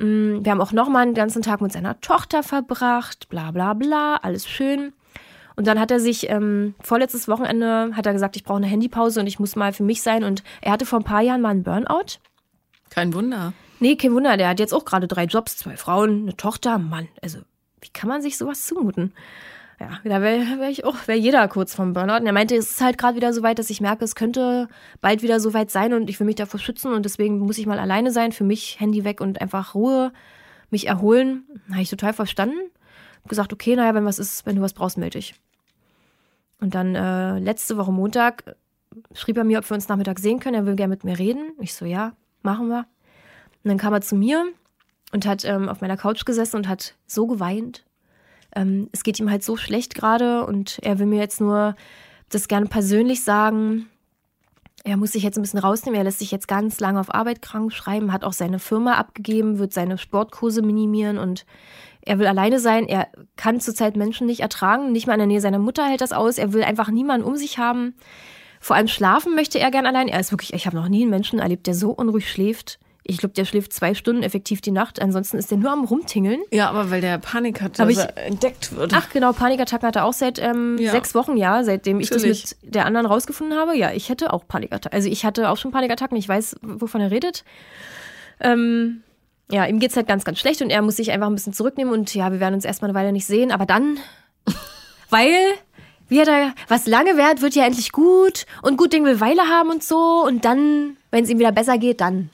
[0.00, 4.16] Mm, Wir haben auch nochmal einen ganzen Tag mit seiner Tochter verbracht, bla bla bla,
[4.16, 4.92] alles schön.
[5.56, 9.20] Und dann hat er sich, ähm, vorletztes Wochenende hat er gesagt, ich brauche eine Handypause
[9.20, 10.24] und ich muss mal für mich sein.
[10.24, 12.18] Und er hatte vor ein paar Jahren mal einen Burnout.
[12.88, 13.52] Kein Wunder.
[13.78, 16.78] Nee, kein Wunder, der hat jetzt auch gerade drei Jobs, zwei Frauen, eine Tochter.
[16.78, 17.40] Mann, also
[17.82, 19.12] wie kann man sich sowas zumuten?
[19.80, 22.16] Ja, da wäre wär ich auch, wäre jeder kurz vom Burnout.
[22.16, 24.68] Und er meinte, es ist halt gerade wieder so weit, dass ich merke, es könnte
[25.00, 27.64] bald wieder so weit sein und ich will mich davor schützen und deswegen muss ich
[27.64, 30.12] mal alleine sein, für mich Handy weg und einfach Ruhe,
[30.68, 31.44] mich erholen.
[31.70, 32.58] Habe ich total verstanden.
[33.22, 35.34] Hab gesagt, okay, naja, wenn was ist, wenn du was brauchst, melde dich.
[36.60, 38.54] Und dann äh, letzte Woche Montag äh,
[39.14, 40.56] schrieb er mir, ob wir uns Nachmittag sehen können.
[40.56, 41.52] Er will gerne mit mir reden.
[41.58, 42.12] Ich so, ja,
[42.42, 42.86] machen wir.
[43.64, 44.44] Und dann kam er zu mir
[45.12, 47.84] und hat ähm, auf meiner Couch gesessen und hat so geweint.
[48.54, 51.76] Ähm, es geht ihm halt so schlecht gerade und er will mir jetzt nur
[52.28, 53.88] das gerne persönlich sagen.
[54.82, 55.98] Er muss sich jetzt ein bisschen rausnehmen.
[55.98, 59.58] Er lässt sich jetzt ganz lange auf Arbeit krank schreiben, hat auch seine Firma abgegeben,
[59.58, 61.44] wird seine Sportkurse minimieren und
[62.02, 62.86] er will alleine sein.
[62.86, 64.90] Er kann zurzeit Menschen nicht ertragen.
[64.92, 66.38] Nicht mal in der Nähe seiner Mutter hält das aus.
[66.38, 67.94] Er will einfach niemanden um sich haben.
[68.58, 70.08] Vor allem schlafen möchte er gern allein.
[70.08, 72.78] Er ist wirklich, ich habe noch nie einen Menschen erlebt, der so unruhig schläft.
[73.02, 75.00] Ich glaube, der schläft zwei Stunden effektiv die Nacht.
[75.00, 76.40] Ansonsten ist der nur am Rumtingeln.
[76.52, 78.92] Ja, aber weil der Panik hat, dass ich- er entdeckt wird.
[78.94, 80.92] Ach genau, Panikattacken hat er auch seit ähm, Ja.
[80.92, 82.42] sechs Wochen, ja, seitdem ich Natürlich.
[82.42, 83.76] das mit der anderen rausgefunden habe.
[83.76, 84.94] Ja, ich hätte auch Panikattacken.
[84.96, 86.16] Also ich hatte auch schon Panikattacken.
[86.16, 87.44] Ich weiß, wovon er redet.
[88.40, 89.02] Ähm,
[89.50, 91.92] ja, ihm geht's halt ganz, ganz schlecht und er muss sich einfach ein bisschen zurücknehmen
[91.92, 93.98] und ja, wir werden uns erstmal eine Weile nicht sehen, aber dann,
[95.10, 95.34] weil,
[96.08, 99.70] wie er, was lange währt, wird ja endlich gut und gut Ding will Weile haben
[99.70, 102.30] und so und dann, wenn es ihm wieder besser geht, dann.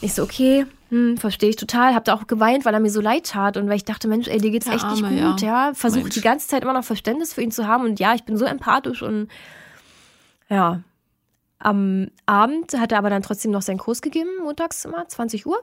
[0.00, 1.94] Ich so, okay, hm, verstehe ich total.
[1.94, 4.28] Hab da auch geweint, weil er mir so leid tat und weil ich dachte, Mensch,
[4.28, 5.68] ey, dir geht's Der echt nicht Arme, gut, ja.
[5.68, 5.74] ja.
[5.74, 8.36] Versuche die ganze Zeit immer noch Verständnis für ihn zu haben und ja, ich bin
[8.36, 9.28] so empathisch und
[10.48, 10.82] ja.
[11.60, 15.60] Am Abend hat er aber dann trotzdem noch seinen Kurs gegeben, montags immer, 20 Uhr.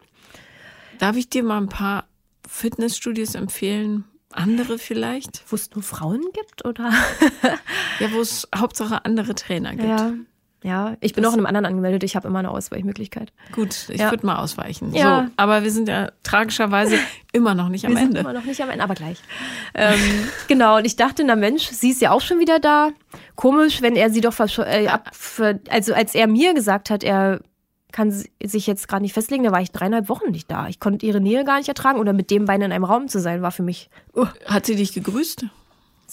[0.99, 2.05] Darf ich dir mal ein paar
[2.47, 4.03] Fitnessstudios empfehlen?
[4.31, 5.43] Andere vielleicht?
[5.47, 6.91] Wo es nur Frauen gibt, oder?
[7.99, 9.87] Ja, wo es Hauptsache andere Trainer gibt.
[9.87, 10.11] Ja.
[10.65, 12.03] Ja, ich bin Das- auch in einem anderen angemeldet.
[12.03, 13.31] Ich habe immer eine Ausweichmöglichkeit.
[13.51, 14.09] Gut, ich Ja.
[14.09, 14.93] würde mal ausweichen.
[14.95, 15.25] Ja.
[15.27, 16.97] So, aber wir sind ja tragischerweise
[17.33, 18.19] immer noch nicht am Wir sind Ende.
[18.21, 19.19] immer noch nicht am Ende, aber gleich.
[19.75, 19.99] ähm,
[20.47, 22.89] genau, und ich dachte, na Mensch, sie ist ja auch schon wieder da.
[23.35, 25.11] Komisch, wenn er sie doch äh, ab,
[25.69, 27.41] also als er mir gesagt hat, er
[27.91, 30.67] kann si- sich jetzt gerade nicht festlegen, da war ich dreieinhalb Wochen nicht da.
[30.67, 33.19] Ich konnte ihre Nähe gar nicht ertragen oder mit dem Bein in einem Raum zu
[33.19, 33.89] sein, war für mich.
[34.15, 34.25] Uh.
[34.47, 35.45] Hat sie dich gegrüßt?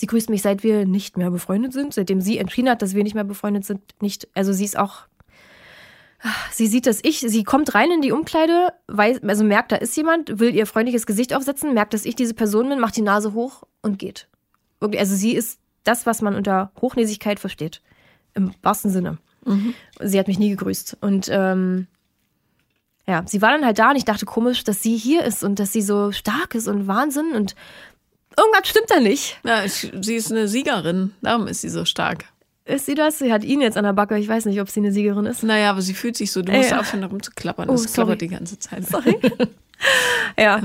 [0.03, 3.05] Sie grüßt mich, seit wir nicht mehr befreundet sind, seitdem sie entschieden hat, dass wir
[3.05, 3.83] nicht mehr befreundet sind.
[4.01, 5.03] Nicht, also sie ist auch.
[6.51, 9.97] Sie sieht, dass ich, sie kommt rein in die Umkleide, weiß, also merkt, da ist
[9.97, 13.33] jemand, will ihr freundliches Gesicht aufsetzen, merkt, dass ich diese Person bin, macht die Nase
[13.33, 14.27] hoch und geht.
[14.81, 17.81] Also sie ist das, was man unter Hochnäsigkeit versteht.
[18.35, 19.19] Im wahrsten Sinne.
[20.01, 20.97] Sie hat mich nie gegrüßt.
[21.01, 21.87] Und ähm,
[23.07, 25.61] ja, sie war dann halt da und ich dachte komisch, dass sie hier ist und
[25.61, 27.55] dass sie so stark ist und Wahnsinn und
[28.37, 29.39] irgendwas stimmt da nicht.
[29.43, 32.25] Na, ich, sie ist eine Siegerin, darum ist sie so stark.
[32.65, 33.19] Ist sie das?
[33.19, 34.17] Sie hat ihn jetzt an der Backe.
[34.19, 35.43] Ich weiß nicht, ob sie eine Siegerin ist.
[35.43, 36.79] Naja, aber sie fühlt sich so, du musst Ja.
[36.81, 37.69] aufhören, darum zu klappern.
[37.69, 37.93] Oh, Das sorry.
[37.95, 38.85] klappert die ganze Zeit.
[40.39, 40.61] Ja.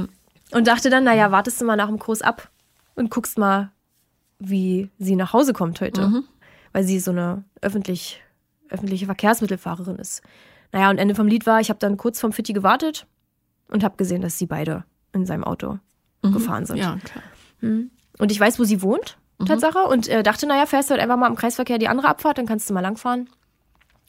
[0.51, 2.49] Und dachte dann, naja, wartest du mal nach dem Kurs ab
[2.95, 3.71] und guckst mal,
[4.39, 6.23] wie sie nach Hause kommt heute.
[6.71, 8.21] Weil sie so eine öffentlich,
[8.69, 10.21] öffentliche Verkehrsmittelfahrerin ist.
[10.71, 13.07] Naja, und Ende vom Lied war, ich habe dann kurz vom Fitti gewartet
[13.69, 15.79] und habe gesehen, dass sie beide in seinem Auto
[16.21, 16.77] gefahren sind.
[16.77, 17.23] Ja, klar.
[17.61, 19.79] Und ich weiß, wo sie wohnt, Tatsache.
[19.79, 22.45] Und äh, dachte, naja, fährst du halt einfach mal im Kreisverkehr die andere Abfahrt, dann
[22.45, 23.29] kannst du mal langfahren.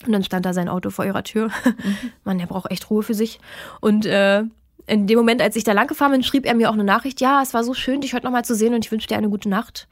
[0.06, 1.50] Und dann stand da sein Auto vor ihrer Tür.
[2.24, 3.40] Mann, der braucht echt Ruhe für sich.
[3.80, 4.44] Und äh,
[4.86, 7.20] in dem Moment, als ich da lang gefahren bin, schrieb er mir auch eine Nachricht.
[7.20, 9.28] Ja, es war so schön, dich heute nochmal zu sehen und ich wünsche dir eine
[9.28, 9.88] gute Nacht.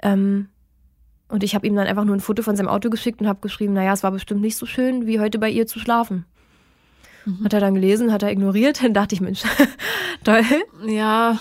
[0.00, 0.48] Ähm,
[1.28, 3.40] und ich habe ihm dann einfach nur ein Foto von seinem Auto geschickt und habe
[3.40, 6.26] geschrieben, naja, es war bestimmt nicht so schön, wie heute bei ihr zu schlafen.
[7.44, 8.82] Hat er dann gelesen, hat er ignoriert.
[8.82, 9.42] Dann dachte ich, Mensch,
[10.24, 10.42] toll.
[10.86, 11.38] Ja,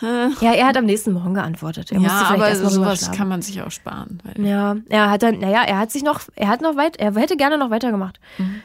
[0.40, 1.90] Ja, er hat am nächsten Morgen geantwortet.
[1.92, 4.20] Er musste ja vielleicht aber sowas kann man sich auch sparen.
[4.38, 7.36] Ja, er hat dann, naja, er hat sich noch, er hat noch weit, er hätte
[7.36, 8.20] gerne noch weitergemacht.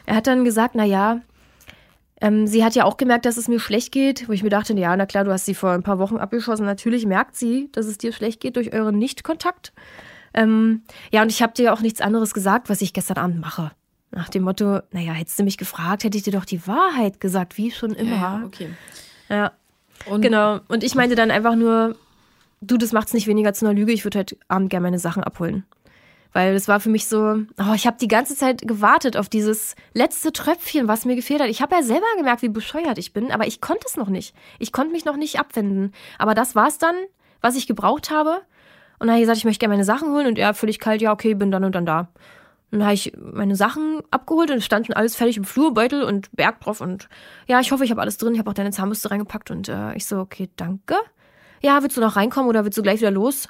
[0.06, 1.20] Er hat dann gesagt, naja,
[2.22, 4.74] ähm, sie hat ja auch gemerkt, dass es mir schlecht geht, wo ich mir dachte,
[4.74, 6.64] ja, na klar, du hast sie vor ein paar Wochen abgeschossen.
[6.64, 9.72] Natürlich merkt sie, dass es dir schlecht geht durch euren Nichtkontakt.
[10.32, 13.72] Ähm, ja, und ich habe dir auch nichts anderes gesagt, was ich gestern Abend mache.
[14.12, 17.58] Nach dem Motto, naja, hättest du mich gefragt, hätte ich dir doch die Wahrheit gesagt,
[17.58, 18.16] wie schon immer.
[18.16, 18.68] ja, okay.
[19.28, 19.52] ja.
[20.06, 20.60] Und Genau.
[20.68, 21.96] Und ich meinte dann einfach nur,
[22.60, 23.92] du, das macht's nicht weniger zu einer Lüge.
[23.92, 25.64] Ich würde heute Abend gerne meine Sachen abholen.
[26.32, 29.74] Weil das war für mich so, oh, ich habe die ganze Zeit gewartet auf dieses
[29.92, 31.50] letzte Tröpfchen, was mir gefehlt hat.
[31.50, 34.34] Ich habe ja selber gemerkt, wie bescheuert ich bin, aber ich konnte es noch nicht.
[34.58, 35.92] Ich konnte mich noch nicht abwenden.
[36.18, 36.94] Aber das war's dann,
[37.42, 38.40] was ich gebraucht habe.
[38.98, 40.26] Und dann habe ich gesagt, ich möchte gerne meine Sachen holen.
[40.26, 42.08] Und er völlig kalt, ja, okay, bin dann und dann da.
[42.72, 46.02] Dann habe ich meine Sachen abgeholt und es stand schon alles fertig im Flur, Beutel
[46.02, 46.80] und Berg drauf.
[46.80, 47.10] Und
[47.46, 48.32] ja, ich hoffe, ich habe alles drin.
[48.32, 49.50] Ich habe auch deine Zahnbürste reingepackt.
[49.50, 50.96] Und äh, ich so, okay, danke.
[51.60, 53.48] Ja, willst du noch reinkommen oder willst du gleich wieder los?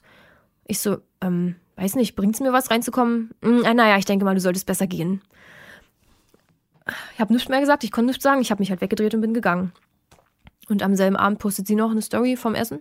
[0.66, 3.30] Ich so, ähm, weiß nicht, bringt's mir was reinzukommen?
[3.42, 5.22] Äh, naja, ich denke mal, du solltest besser gehen.
[7.14, 8.40] Ich habe nichts mehr gesagt, ich konnte nichts sagen.
[8.40, 9.70] Ich habe mich halt weggedreht und bin gegangen.
[10.68, 12.80] Und am selben Abend postet sie noch eine Story vom Essen.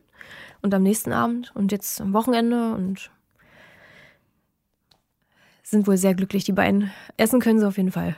[0.63, 3.11] Und am nächsten Abend und jetzt am Wochenende und
[5.71, 6.91] sind wohl sehr glücklich, die beiden.
[7.17, 8.15] Essen können sie auf jeden Fall.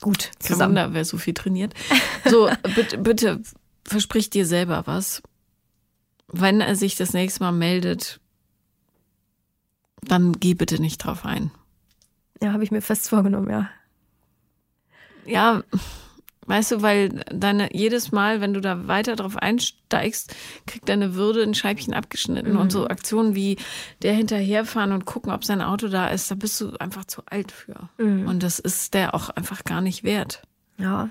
[0.00, 0.70] Gut, Kein zusammen.
[0.76, 1.74] Wunder, wer so viel trainiert.
[2.24, 3.42] So, bitte, bitte
[3.84, 5.22] versprich dir selber was.
[6.28, 8.20] Wenn er sich das nächste Mal meldet,
[10.02, 11.50] dann geh bitte nicht drauf ein.
[12.42, 13.68] Ja, habe ich mir fest vorgenommen, ja.
[15.26, 15.62] Ja,
[16.46, 20.34] weißt du, weil deine, jedes Mal, wenn du da weiter drauf einsteigst,
[20.66, 22.56] kriegt deine Würde ein Scheibchen abgeschnitten.
[22.56, 23.56] Und so Aktionen wie
[24.02, 27.52] der hinterherfahren und gucken, ob sein Auto da ist, da bist du einfach zu alt
[27.52, 27.88] für.
[27.98, 30.42] Und das ist der auch einfach gar nicht wert.
[30.78, 31.08] Ja,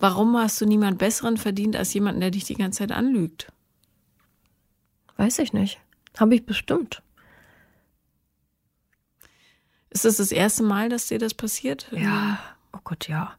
[0.00, 3.52] Warum hast du niemand Besseren verdient als jemanden, der dich die ganze Zeit anlügt?
[5.16, 5.78] weiß ich nicht.
[6.18, 7.02] Habe ich bestimmt.
[9.90, 11.86] Ist das das erste Mal, dass dir das passiert?
[11.92, 12.38] Ja,
[12.72, 13.36] oh Gott, ja.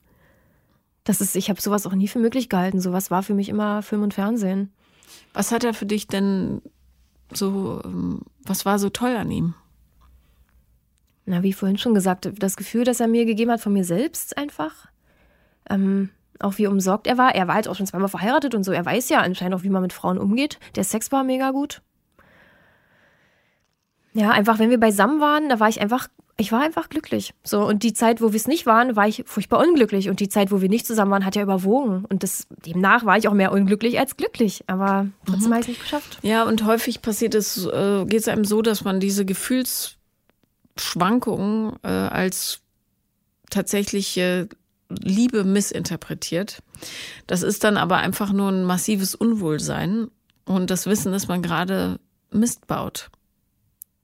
[1.03, 2.79] Das ist, ich habe sowas auch nie für möglich gehalten.
[2.79, 4.71] Sowas war für mich immer Film und Fernsehen.
[5.33, 6.61] Was hat er für dich denn
[7.33, 9.53] so, ähm, was war so toll an ihm?
[11.25, 14.37] Na, wie vorhin schon gesagt, das Gefühl, das er mir gegeben hat von mir selbst
[14.37, 14.87] einfach.
[15.69, 17.35] Ähm, auch wie umsorgt er war.
[17.35, 18.71] Er war halt auch schon zweimal verheiratet und so.
[18.71, 20.59] Er weiß ja anscheinend auch, wie man mit Frauen umgeht.
[20.75, 21.81] Der Sex war mega gut.
[24.13, 27.33] Ja, einfach, wenn wir beisammen waren, da war ich einfach, ich war einfach glücklich.
[27.43, 30.09] So, und die Zeit, wo wir es nicht waren, war ich furchtbar unglücklich.
[30.09, 32.05] Und die Zeit, wo wir nicht zusammen waren, hat ja überwogen.
[32.09, 34.63] Und das, demnach war ich auch mehr unglücklich als glücklich.
[34.67, 36.19] Aber trotzdem habe ich es nicht geschafft.
[36.21, 41.87] Ja, und häufig passiert es, äh, geht es einem so, dass man diese Gefühlsschwankungen äh,
[41.87, 42.61] als
[43.49, 44.47] tatsächliche
[44.89, 46.61] Liebe missinterpretiert.
[47.27, 50.09] Das ist dann aber einfach nur ein massives Unwohlsein
[50.45, 51.99] und das Wissen, dass man gerade
[52.31, 53.09] Mist baut.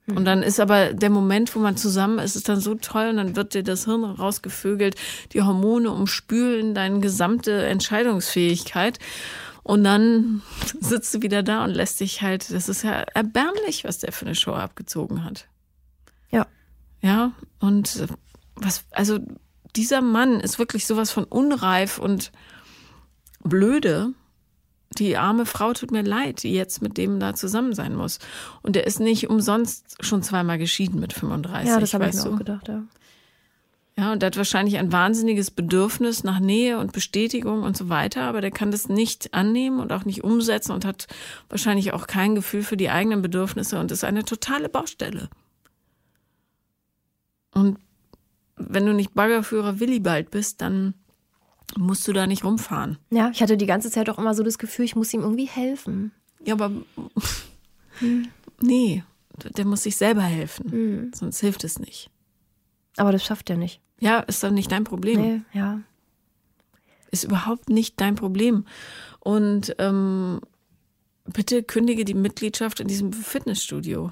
[0.08, 3.18] Und dann ist aber der Moment, wo man zusammen ist, ist dann so toll und
[3.18, 4.96] dann wird dir das Hirn rausgevögelt,
[5.34, 9.00] die Hormone umspülen deine gesamte Entscheidungsfähigkeit.
[9.64, 10.42] Und dann
[10.80, 14.26] sitzt du wieder da und lässt dich halt, das ist ja erbärmlich, was der für
[14.26, 15.48] eine Show abgezogen hat.
[16.32, 16.48] Ja.
[17.02, 18.08] Ja, und
[18.56, 19.20] was, also
[19.76, 22.32] dieser Mann ist wirklich sowas von unreif und
[23.44, 24.14] blöde.
[24.98, 28.20] Die arme Frau tut mir leid, die jetzt mit dem da zusammen sein muss.
[28.62, 31.70] Und der ist nicht umsonst schon zweimal geschieden mit 35.
[31.70, 32.34] Ja, das habe ich mir du?
[32.34, 32.84] auch gedacht, ja.
[34.00, 38.22] Ja, und der hat wahrscheinlich ein wahnsinniges Bedürfnis nach Nähe und Bestätigung und so weiter,
[38.24, 41.08] aber der kann das nicht annehmen und auch nicht umsetzen und hat
[41.50, 45.30] wahrscheinlich auch kein Gefühl für die eigenen Bedürfnisse und ist eine totale Baustelle.
[47.56, 47.80] Und
[48.56, 50.94] wenn du nicht Baggerführer Willibald bist, dann
[51.76, 52.98] musst du da nicht rumfahren.
[53.10, 55.48] Ja, ich hatte die ganze Zeit auch immer so das Gefühl, ich muss ihm irgendwie
[55.48, 56.12] helfen.
[56.44, 56.72] Ja, aber
[58.62, 59.04] nee,
[59.58, 62.10] der muss sich selber helfen, sonst hilft es nicht.
[62.96, 63.82] Aber das schafft er nicht.
[64.00, 65.22] Ja, ist doch nicht dein Problem.
[65.22, 65.82] Nee, ja.
[67.12, 68.66] Ist überhaupt nicht dein Problem.
[69.20, 70.42] Und ähm,
[71.26, 74.12] bitte kündige die Mitgliedschaft in diesem Fitnessstudio.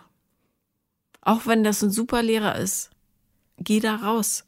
[1.22, 2.92] Auch wenn das ein super Lehrer ist.
[3.58, 4.46] Geh da raus.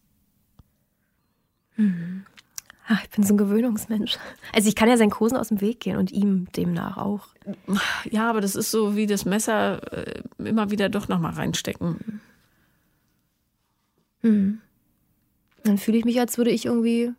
[2.89, 4.17] Ach, ich bin so ein Gewöhnungsmensch.
[4.53, 7.27] Also ich kann ja seinen Kursen aus dem Weg gehen und ihm demnach auch.
[8.09, 12.21] Ja, aber das ist so wie das Messer äh, immer wieder doch nochmal reinstecken.
[15.63, 17.11] Dann fühle ich mich, als würde ich irgendwie.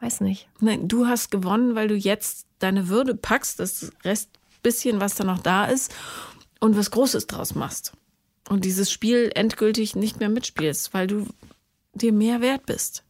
[0.00, 0.48] Weiß nicht.
[0.60, 4.30] Nein, du hast gewonnen, weil du jetzt deine Würde packst, das Rest
[4.62, 5.94] bisschen, was da noch da ist,
[6.60, 7.92] und was Großes draus machst.
[8.48, 11.26] Und dieses Spiel endgültig nicht mehr mitspielst, weil du
[11.94, 13.04] dir mehr wert bist.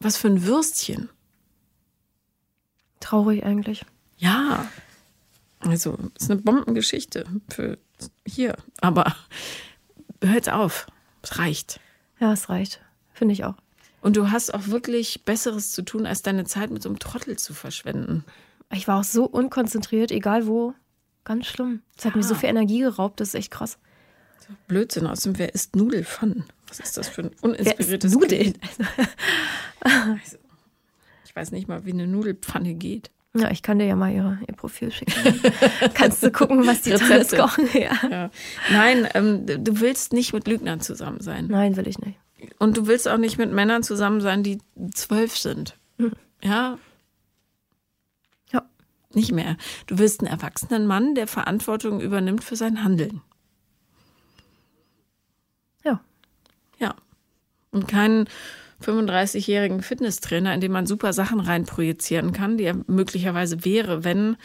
[0.00, 1.08] Was für ein Würstchen.
[3.00, 3.84] Traurig eigentlich.
[4.16, 4.66] Ja.
[5.60, 7.78] Also, ist eine Bombengeschichte für
[8.26, 8.56] hier.
[8.80, 9.14] Aber
[10.22, 10.86] hört auf.
[11.22, 11.80] Es reicht.
[12.20, 12.80] Ja, es reicht.
[13.12, 13.56] Finde ich auch.
[14.00, 17.38] Und du hast auch wirklich Besseres zu tun, als deine Zeit mit so einem Trottel
[17.38, 18.24] zu verschwenden.
[18.70, 20.74] Ich war auch so unkonzentriert, egal wo.
[21.24, 21.80] Ganz schlimm.
[21.96, 23.78] Es hat mir so viel Energie geraubt, das ist echt krass.
[24.68, 25.06] Blödsinn.
[25.06, 26.44] Außerdem, wer isst Nudelpfannen?
[26.68, 28.54] Was ist das für ein Wer uninspiriertes Nudeln?
[29.80, 30.38] Also,
[31.24, 33.10] ich weiß nicht mal, wie eine Nudelpfanne geht.
[33.36, 35.12] Ja, ich kann dir ja mal ihre, ihr Profil schicken.
[35.94, 36.92] Kannst du gucken, was die.
[36.92, 37.68] Tolles kochen.
[37.74, 37.92] Ja.
[38.08, 38.30] Ja.
[38.70, 41.48] Nein, ähm, du willst nicht mit Lügnern zusammen sein.
[41.48, 42.16] Nein, will ich nicht.
[42.58, 44.58] Und du willst auch nicht mit Männern zusammen sein, die
[44.94, 45.76] zwölf sind.
[46.42, 46.78] Ja,
[48.52, 48.62] Ja.
[49.12, 49.56] nicht mehr.
[49.86, 53.20] Du willst einen erwachsenen Mann, der Verantwortung übernimmt für sein Handeln.
[55.84, 56.00] Ja.
[56.78, 56.94] Ja.
[57.74, 58.28] Und keinen
[58.82, 64.36] 35-jährigen Fitnesstrainer, in dem man super Sachen reinprojizieren kann, die er möglicherweise wäre, wenn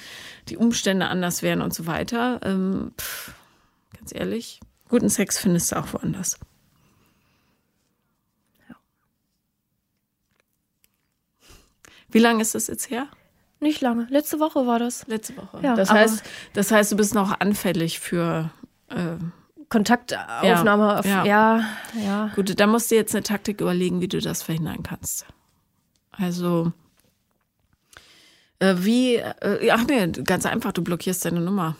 [0.49, 2.39] die Umstände anders wären und so weiter.
[2.43, 3.33] Ähm, pff,
[3.97, 6.39] ganz ehrlich, guten Sex findest du auch woanders.
[12.11, 13.07] Wie lange ist das jetzt her?
[13.59, 14.07] Nicht lange.
[14.09, 15.05] Letzte Woche war das.
[15.07, 15.59] Letzte Woche.
[15.61, 16.23] Ja, das, heißt,
[16.53, 18.49] das heißt, du bist noch anfällig für.
[18.87, 19.17] Äh,
[19.69, 20.99] Kontaktaufnahme.
[20.99, 21.23] auf, Ja.
[21.25, 21.63] ja,
[21.99, 22.31] ja.
[22.35, 25.25] gut, da musst du jetzt eine Taktik überlegen, wie du das verhindern kannst.
[26.11, 26.73] Also.
[28.59, 29.15] Äh, wie.
[29.15, 31.75] Äh, ach nee, ganz einfach, du blockierst deine Nummer.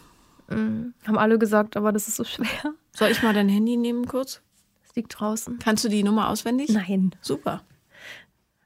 [0.52, 2.48] Haben alle gesagt, aber das ist so schwer.
[2.96, 4.42] Soll ich mal dein Handy nehmen kurz?
[4.88, 5.60] Es liegt draußen.
[5.60, 6.70] Kannst du die Nummer auswendig?
[6.70, 7.14] Nein.
[7.22, 7.62] Super.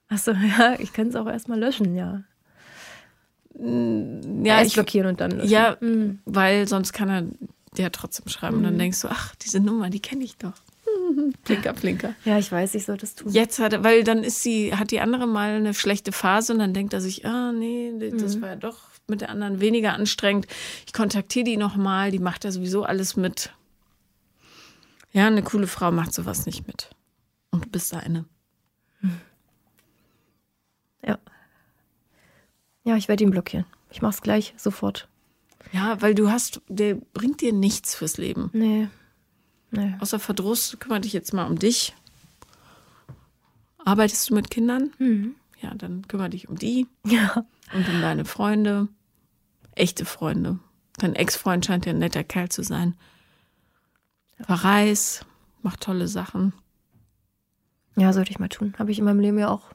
[0.08, 2.24] Achso, ja, ich kann es auch erstmal löschen, ja.
[3.56, 5.50] Ja, Erst ich, blockieren und dann löschen.
[5.50, 5.78] ja
[6.26, 7.24] weil sonst kann er
[7.74, 8.58] dir trotzdem schreiben.
[8.58, 10.54] Und dann denkst du, ach, diese Nummer, die kenne ich doch.
[11.44, 12.16] Blinker, Blinker.
[12.26, 13.32] Ja, ich weiß, ich sollte es tun.
[13.32, 16.60] Jetzt hat er, weil dann ist sie, hat die andere mal eine schlechte Phase und
[16.60, 20.48] dann denkt er sich, ah, nee, das war ja doch mit der anderen weniger anstrengend.
[20.86, 23.54] Ich kontaktiere die nochmal, die macht ja sowieso alles mit.
[25.12, 26.90] Ja, eine coole Frau macht sowas nicht mit.
[27.52, 28.26] Und du bist eine.
[31.06, 31.20] Ja.
[32.84, 33.66] Ja, ich werde ihn blockieren.
[33.92, 35.08] Ich mach's gleich, sofort.
[35.72, 38.50] Ja, weil du hast, der bringt dir nichts fürs Leben.
[38.54, 38.88] Nee.
[39.72, 39.96] Nee.
[40.00, 41.96] Außer Verdruss, kümmere dich jetzt mal um dich.
[43.86, 44.92] Arbeitest du mit Kindern?
[45.62, 47.46] Ja, dann kümmere dich um die Ja.
[47.74, 48.88] und um deine Freunde.
[49.76, 50.60] Echte Freunde.
[50.98, 52.96] Dein Ex-Freund scheint ja ein netter Kerl zu sein.
[54.40, 55.26] Verreis,
[55.64, 56.54] mach tolle Sachen.
[57.96, 58.74] Ja, sollte ich mal tun.
[58.78, 59.72] Habe ich in meinem Leben ja auch.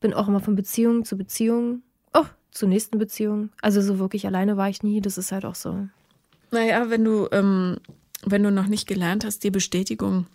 [0.00, 1.82] Bin auch immer von Beziehung zu Beziehung.
[2.56, 3.50] Zur nächsten Beziehung.
[3.60, 5.02] Also so wirklich alleine war ich nie.
[5.02, 5.88] Das ist halt auch so.
[6.50, 7.76] Naja, wenn du, ähm,
[8.24, 10.26] wenn du noch nicht gelernt hast, die Bestätigung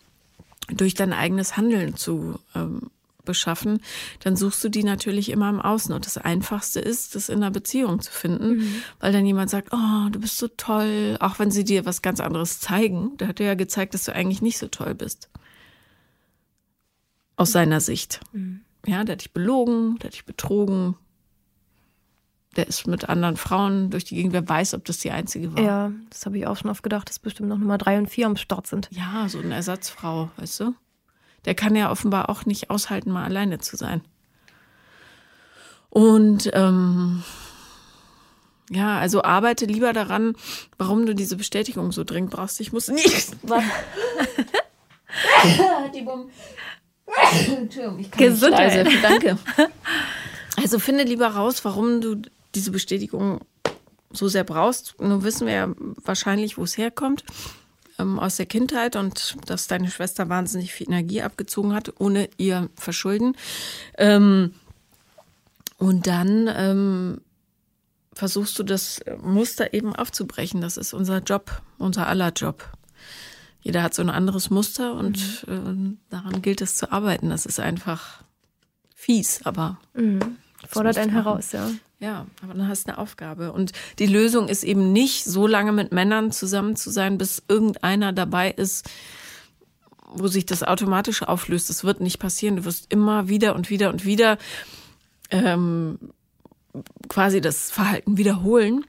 [0.67, 2.91] durch dein eigenes Handeln zu ähm,
[3.25, 3.81] beschaffen,
[4.19, 5.95] dann suchst du die natürlich immer im Außen.
[5.95, 8.75] Und das Einfachste ist, das in einer Beziehung zu finden, mhm.
[8.99, 12.19] weil dann jemand sagt, oh, du bist so toll, auch wenn sie dir was ganz
[12.19, 13.17] anderes zeigen.
[13.17, 15.27] Der hat dir ja gezeigt, dass du eigentlich nicht so toll bist.
[17.35, 18.19] Aus seiner Sicht.
[18.31, 18.61] Mhm.
[18.85, 20.95] Ja, der hat dich belogen, der hat dich betrogen.
[22.57, 24.33] Der ist mit anderen Frauen durch die Gegend.
[24.33, 25.63] Wer weiß, ob das die einzige war.
[25.63, 28.25] Ja, das habe ich auch schon oft gedacht, dass bestimmt noch Nummer drei und vier
[28.25, 28.89] am Start sind.
[28.91, 30.75] Ja, so eine Ersatzfrau, weißt du?
[31.45, 34.01] Der kann ja offenbar auch nicht aushalten, mal alleine zu sein.
[35.89, 37.23] Und ähm,
[38.69, 40.35] ja, also arbeite lieber daran,
[40.77, 42.59] warum du diese Bestätigung so dringend brauchst.
[42.61, 43.31] Ich muss nicht.
[45.93, 46.29] Die Bumm.
[47.47, 48.85] Entschuldigung, ich kann Gesundheit.
[48.85, 49.37] Nicht Danke.
[50.55, 52.21] Also finde lieber raus, warum du
[52.55, 53.41] diese Bestätigung
[54.11, 54.95] so sehr brauchst.
[54.99, 55.73] Nun wissen wir ja
[56.03, 57.23] wahrscheinlich, wo es herkommt.
[57.97, 62.69] Ähm, aus der Kindheit und dass deine Schwester wahnsinnig viel Energie abgezogen hat, ohne ihr
[62.75, 63.35] Verschulden.
[63.97, 64.53] Ähm,
[65.77, 67.21] und dann ähm,
[68.13, 70.61] versuchst du das Muster eben aufzubrechen.
[70.61, 72.69] Das ist unser Job, unser aller Job.
[73.61, 75.97] Jeder hat so ein anderes Muster und mhm.
[76.09, 77.29] äh, daran gilt es zu arbeiten.
[77.29, 78.23] Das ist einfach
[78.95, 80.37] fies, aber mhm.
[80.67, 81.69] fordert einen heraus, ja.
[82.01, 83.51] Ja, aber dann hast du eine Aufgabe.
[83.53, 88.11] Und die Lösung ist eben nicht, so lange mit Männern zusammen zu sein, bis irgendeiner
[88.11, 88.89] dabei ist,
[90.07, 91.69] wo sich das automatisch auflöst.
[91.69, 92.55] Das wird nicht passieren.
[92.55, 94.39] Du wirst immer wieder und wieder und wieder
[95.29, 95.99] ähm,
[97.07, 98.83] quasi das Verhalten wiederholen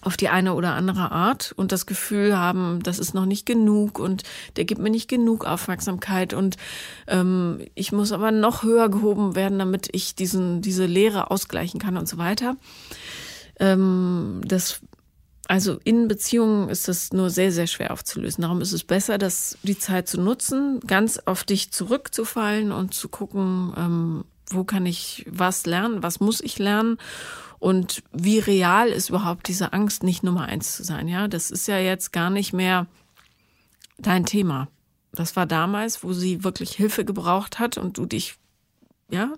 [0.00, 3.98] auf die eine oder andere Art und das Gefühl haben, das ist noch nicht genug
[3.98, 4.22] und
[4.56, 6.56] der gibt mir nicht genug Aufmerksamkeit und
[7.06, 11.96] ähm, ich muss aber noch höher gehoben werden, damit ich diesen, diese Lehre ausgleichen kann
[11.96, 12.56] und so weiter.
[13.58, 14.80] Ähm, das
[15.48, 18.42] also in Beziehungen ist das nur sehr, sehr schwer aufzulösen.
[18.42, 23.08] Darum ist es besser, dass die Zeit zu nutzen, ganz auf dich zurückzufallen und zu
[23.08, 26.98] gucken, ähm, wo kann ich was lernen, was muss ich lernen
[27.60, 31.06] und wie real ist überhaupt diese Angst, nicht Nummer eins zu sein?
[31.06, 32.86] Ja, das ist ja jetzt gar nicht mehr
[33.98, 34.68] dein Thema.
[35.12, 38.36] Das war damals, wo sie wirklich Hilfe gebraucht hat und du dich,
[39.10, 39.34] ja,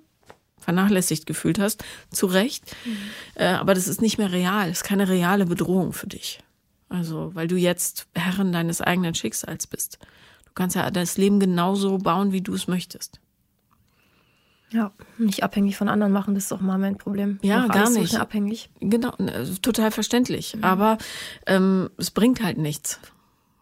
[0.60, 1.84] vernachlässigt gefühlt hast.
[2.12, 2.76] Zu Recht.
[2.84, 2.96] Mhm.
[3.34, 4.68] Äh, aber das ist nicht mehr real.
[4.68, 6.38] Das ist keine reale Bedrohung für dich.
[6.88, 9.98] Also, weil du jetzt Herrin deines eigenen Schicksals bist.
[10.44, 13.18] Du kannst ja das Leben genauso bauen, wie du es möchtest.
[14.72, 17.38] Ja, nicht abhängig von anderen machen, das ist auch mal mein Problem.
[17.42, 18.12] Ja, gar nicht.
[18.12, 18.70] So abhängig.
[18.80, 20.56] Genau, äh, total verständlich.
[20.56, 20.64] Mhm.
[20.64, 20.98] Aber
[21.46, 22.98] ähm, es bringt halt nichts.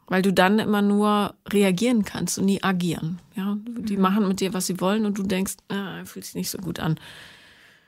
[0.06, 3.20] Weil du dann immer nur reagieren kannst und nie agieren.
[3.34, 4.02] Ja, die mhm.
[4.02, 6.80] machen mit dir, was sie wollen und du denkst, ah, fühlt sich nicht so gut
[6.80, 6.98] an.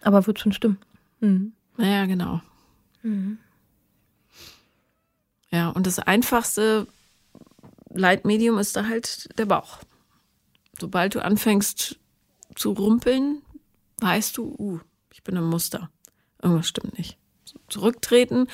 [0.03, 0.79] Aber wird schon stimmen.
[1.20, 1.53] Mhm.
[1.77, 2.41] Naja, genau.
[3.03, 3.39] Mhm.
[5.51, 6.87] Ja, und das einfachste
[7.91, 9.79] Leitmedium ist da halt der Bauch.
[10.81, 11.99] Sobald du anfängst,
[12.55, 13.42] zu rumpeln,
[13.98, 14.80] weißt du, uh,
[15.12, 15.90] ich bin im Muster.
[16.42, 17.16] Irgendwas stimmt nicht.
[17.68, 18.48] Zurücktreten,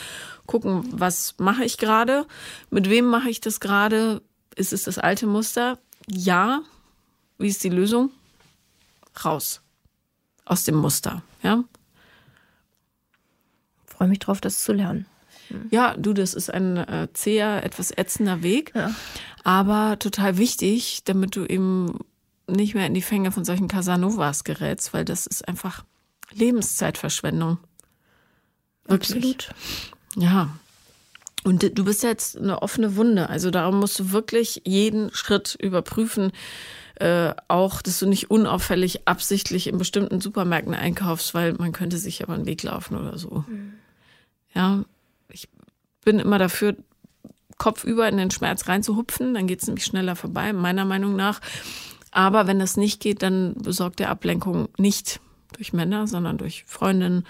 [0.46, 2.26] gucken, was mache ich gerade,
[2.70, 4.22] mit wem mache ich das gerade,
[4.54, 5.78] ist es das alte Muster?
[6.08, 6.62] Ja.
[7.38, 8.10] Wie ist die Lösung?
[9.24, 9.60] Raus.
[10.44, 11.64] Aus dem Muster, ja.
[13.86, 15.06] Freue mich drauf, das zu lernen.
[15.48, 15.68] Hm.
[15.70, 18.94] Ja, du, das ist ein äh, zäher, etwas ätzender Weg, ja.
[19.44, 21.98] aber total wichtig, damit du eben
[22.48, 25.84] nicht mehr in die Fänge von solchen Casanovas gerätst, weil das ist einfach
[26.32, 27.58] Lebenszeitverschwendung.
[28.86, 29.16] Wirklich.
[29.16, 29.48] Absolut.
[30.16, 30.50] Ja.
[31.44, 33.28] Und du bist jetzt eine offene Wunde.
[33.28, 36.32] Also darum musst du wirklich jeden Schritt überprüfen.
[36.96, 42.24] Äh, auch, dass du nicht unauffällig absichtlich in bestimmten Supermärkten einkaufst, weil man könnte sich
[42.24, 43.44] aber einen Weg laufen oder so.
[43.46, 43.74] Mhm.
[44.52, 44.84] Ja,
[45.30, 45.48] ich
[46.04, 46.74] bin immer dafür,
[47.56, 51.40] kopfüber in den Schmerz reinzuhupfen, dann geht es nämlich schneller vorbei, meiner Meinung nach.
[52.10, 55.20] Aber wenn das nicht geht, dann besorgt der Ablenkung nicht
[55.56, 57.24] durch Männer, sondern durch Freundinnen,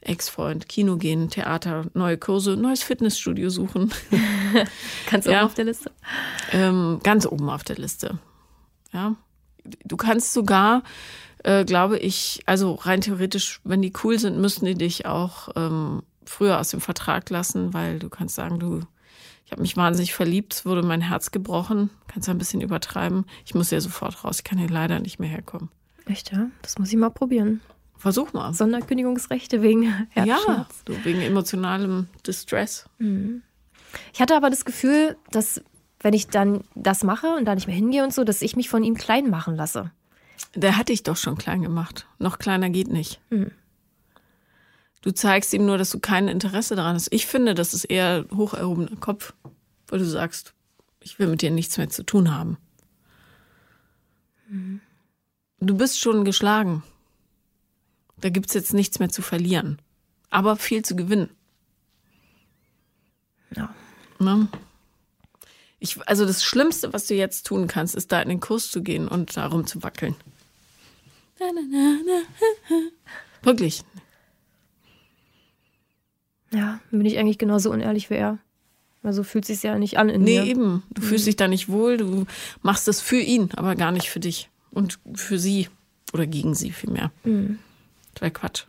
[0.00, 3.92] Ex-Freund, Kino gehen, Theater, neue Kurse, neues Fitnessstudio suchen.
[5.10, 5.90] ganz oben auf der Liste?
[6.52, 8.18] Ähm, ganz oben auf der Liste.
[8.92, 9.16] Ja.
[9.84, 10.84] Du kannst sogar,
[11.42, 16.02] äh, glaube ich, also rein theoretisch, wenn die cool sind, müssten die dich auch ähm,
[16.24, 18.82] früher aus dem Vertrag lassen, weil du kannst sagen, du
[19.46, 21.90] ich habe mich wahnsinnig verliebt, es wurde mein Herz gebrochen.
[22.08, 23.26] Kannst du ein bisschen übertreiben.
[23.44, 24.38] Ich muss ja sofort raus.
[24.38, 25.68] Ich kann hier leider nicht mehr herkommen.
[26.06, 26.48] Echt, ja?
[26.62, 27.60] Das muss ich mal probieren.
[27.96, 28.52] Versuch mal.
[28.52, 30.46] Sonderkündigungsrechte wegen Herzschmerz.
[30.46, 32.88] Ja, du, wegen emotionalem Distress.
[32.98, 33.42] Mhm.
[34.12, 35.62] Ich hatte aber das Gefühl, dass
[36.00, 38.68] wenn ich dann das mache und da nicht mehr hingehe und so, dass ich mich
[38.68, 39.90] von ihm klein machen lasse.
[40.54, 42.06] Der hat dich doch schon klein gemacht.
[42.18, 43.20] Noch kleiner geht nicht.
[43.30, 43.52] Mhm.
[45.06, 47.12] Du zeigst ihm nur, dass du kein Interesse daran hast.
[47.12, 49.34] Ich finde, das ist eher hoch erhobener Kopf,
[49.86, 50.52] weil du sagst,
[50.98, 52.56] ich will mit dir nichts mehr zu tun haben.
[54.48, 54.80] Mhm.
[55.60, 56.82] Du bist schon geschlagen.
[58.16, 59.80] Da gibt's jetzt nichts mehr zu verlieren.
[60.28, 61.30] Aber viel zu gewinnen.
[63.54, 63.72] Ja.
[64.18, 64.48] Ne?
[65.78, 68.82] Ich, also das Schlimmste, was du jetzt tun kannst, ist da in den Kurs zu
[68.82, 70.16] gehen und da rumzuwackeln.
[71.38, 72.80] Na, na, na, na.
[73.42, 73.84] Wirklich.
[76.56, 78.38] Ja, bin ich eigentlich genauso unehrlich wie er.
[79.02, 80.46] Also fühlt sich ja nicht an in Nee, mir.
[80.46, 80.82] eben.
[80.90, 81.96] Du fühlst dich da nicht wohl.
[81.96, 82.26] Du
[82.62, 84.50] machst das für ihn, aber gar nicht für dich.
[84.70, 85.68] Und für sie.
[86.12, 87.10] Oder gegen sie vielmehr.
[87.24, 87.58] Mhm.
[88.14, 88.64] Das wäre Quatsch.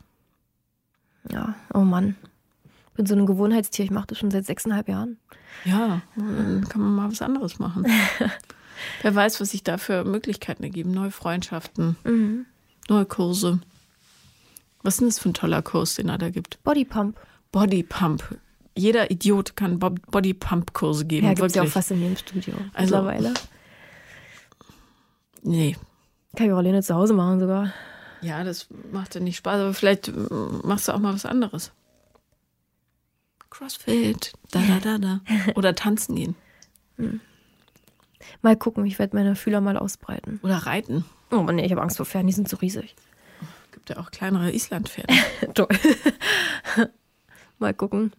[1.31, 2.15] Ja, oh Mann.
[2.95, 3.85] Bin so ein Gewohnheitstier.
[3.85, 5.17] Ich mache das schon seit sechseinhalb Jahren.
[5.65, 7.85] Ja, dann kann man mal was anderes machen.
[9.01, 10.91] Wer weiß, was sich da für Möglichkeiten ergeben.
[10.91, 12.45] Neue Freundschaften, Mhm.
[12.89, 13.59] neue Kurse.
[14.83, 16.61] Was ist denn das für ein toller Kurs, den er da gibt?
[16.63, 17.17] Bodypump.
[17.51, 18.37] Bodypump.
[18.75, 21.27] Jeder Idiot kann Bo- Bodypump-Kurse geben.
[21.27, 23.33] Ja, gibt's ja auch fast in jedem Studio Also- mittlerweile.
[25.41, 25.75] Nee.
[26.35, 27.73] Kann ich auch alleine zu Hause machen sogar.
[28.21, 30.11] Ja, das macht ja nicht Spaß, aber vielleicht äh,
[30.63, 31.71] machst du auch mal was anderes.
[33.49, 35.21] Crossfit, da, da, da, da.
[35.55, 36.35] Oder tanzen gehen.
[38.41, 40.39] Mal gucken, ich werde meine Fühler mal ausbreiten.
[40.43, 41.05] Oder reiten.
[41.31, 42.95] Oh Mann, nee, ich habe Angst vor Pferden, die sind so riesig.
[43.71, 45.13] Gibt ja auch kleinere Islandpferde.
[45.53, 45.67] Toll.
[47.60, 48.14] Mal gucken,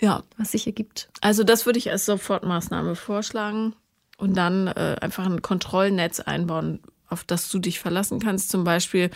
[0.00, 1.08] ja, was sich ergibt.
[1.20, 3.74] also das würde ich als Sofortmaßnahme vorschlagen.
[4.18, 8.50] Und dann äh, einfach ein Kontrollnetz einbauen, auf das du dich verlassen kannst.
[8.50, 9.10] Zum Beispiel,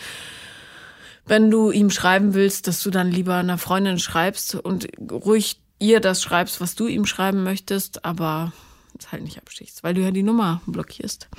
[1.25, 6.01] wenn du ihm schreiben willst, dass du dann lieber einer Freundin schreibst und ruhig ihr
[6.01, 8.51] das schreibst, was du ihm schreiben möchtest, aber
[8.99, 11.29] es halt nicht abstichst, weil du ja die Nummer blockierst.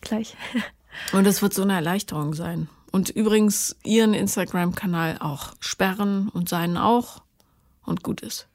[0.00, 0.36] Gleich.
[1.12, 2.68] Und das wird so eine Erleichterung sein.
[2.92, 7.22] Und übrigens ihren Instagram-Kanal auch sperren und seinen auch
[7.84, 8.46] und gut ist.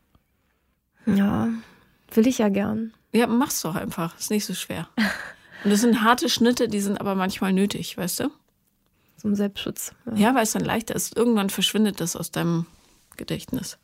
[1.05, 1.49] Ja,
[2.13, 2.93] will ich ja gern.
[3.11, 4.17] Ja, mach's doch einfach.
[4.19, 4.87] Ist nicht so schwer.
[5.63, 8.29] Und das sind harte Schnitte, die sind aber manchmal nötig, weißt du?
[9.17, 9.93] Zum Selbstschutz.
[10.05, 11.17] Ja, Ja, weil es dann leichter ist.
[11.17, 12.65] Irgendwann verschwindet das aus deinem
[13.17, 13.77] Gedächtnis.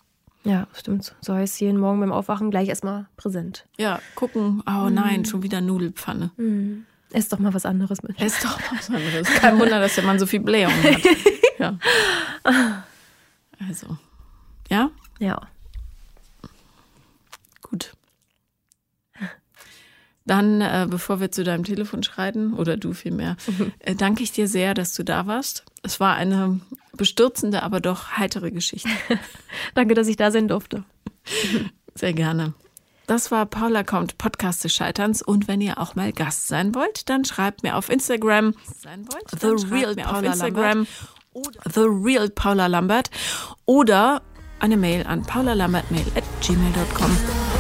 [0.46, 1.14] ja stimmt.
[1.20, 3.66] So heißt jeden Morgen beim Aufwachen gleich erstmal präsent.
[3.78, 6.32] Ja, gucken, oh nein, schon wieder Nudelpfanne.
[7.12, 8.22] Ess doch mal was anderes mit.
[8.22, 9.28] Ist doch was anderes.
[9.42, 11.02] Kein Wunder, dass der Mann so viel Blähung hat.
[11.60, 11.78] Ja.
[13.70, 13.98] Also,
[14.70, 15.42] ja, Ja.
[17.62, 17.94] gut.
[20.26, 23.38] Dann, äh, bevor wir zu deinem Telefon schreiten, oder du vielmehr,
[23.80, 25.64] äh, danke ich dir sehr, dass du da warst.
[25.84, 26.60] Es war eine
[26.94, 28.90] bestürzende, aber doch heitere Geschichte.
[29.76, 30.84] Danke, dass ich da sein durfte.
[31.94, 32.54] Sehr gerne.
[33.08, 35.22] Das war Paula kommt, Podcast des Scheiterns.
[35.22, 39.30] Und wenn ihr auch mal Gast sein wollt, dann schreibt mir auf Instagram sein wollt,
[39.40, 40.88] The Real Paula Instagram
[41.34, 43.12] oder The Real Paula Lambert
[43.66, 44.24] oder
[44.60, 47.55] eine Mail an paulalambertmail at gmail.com.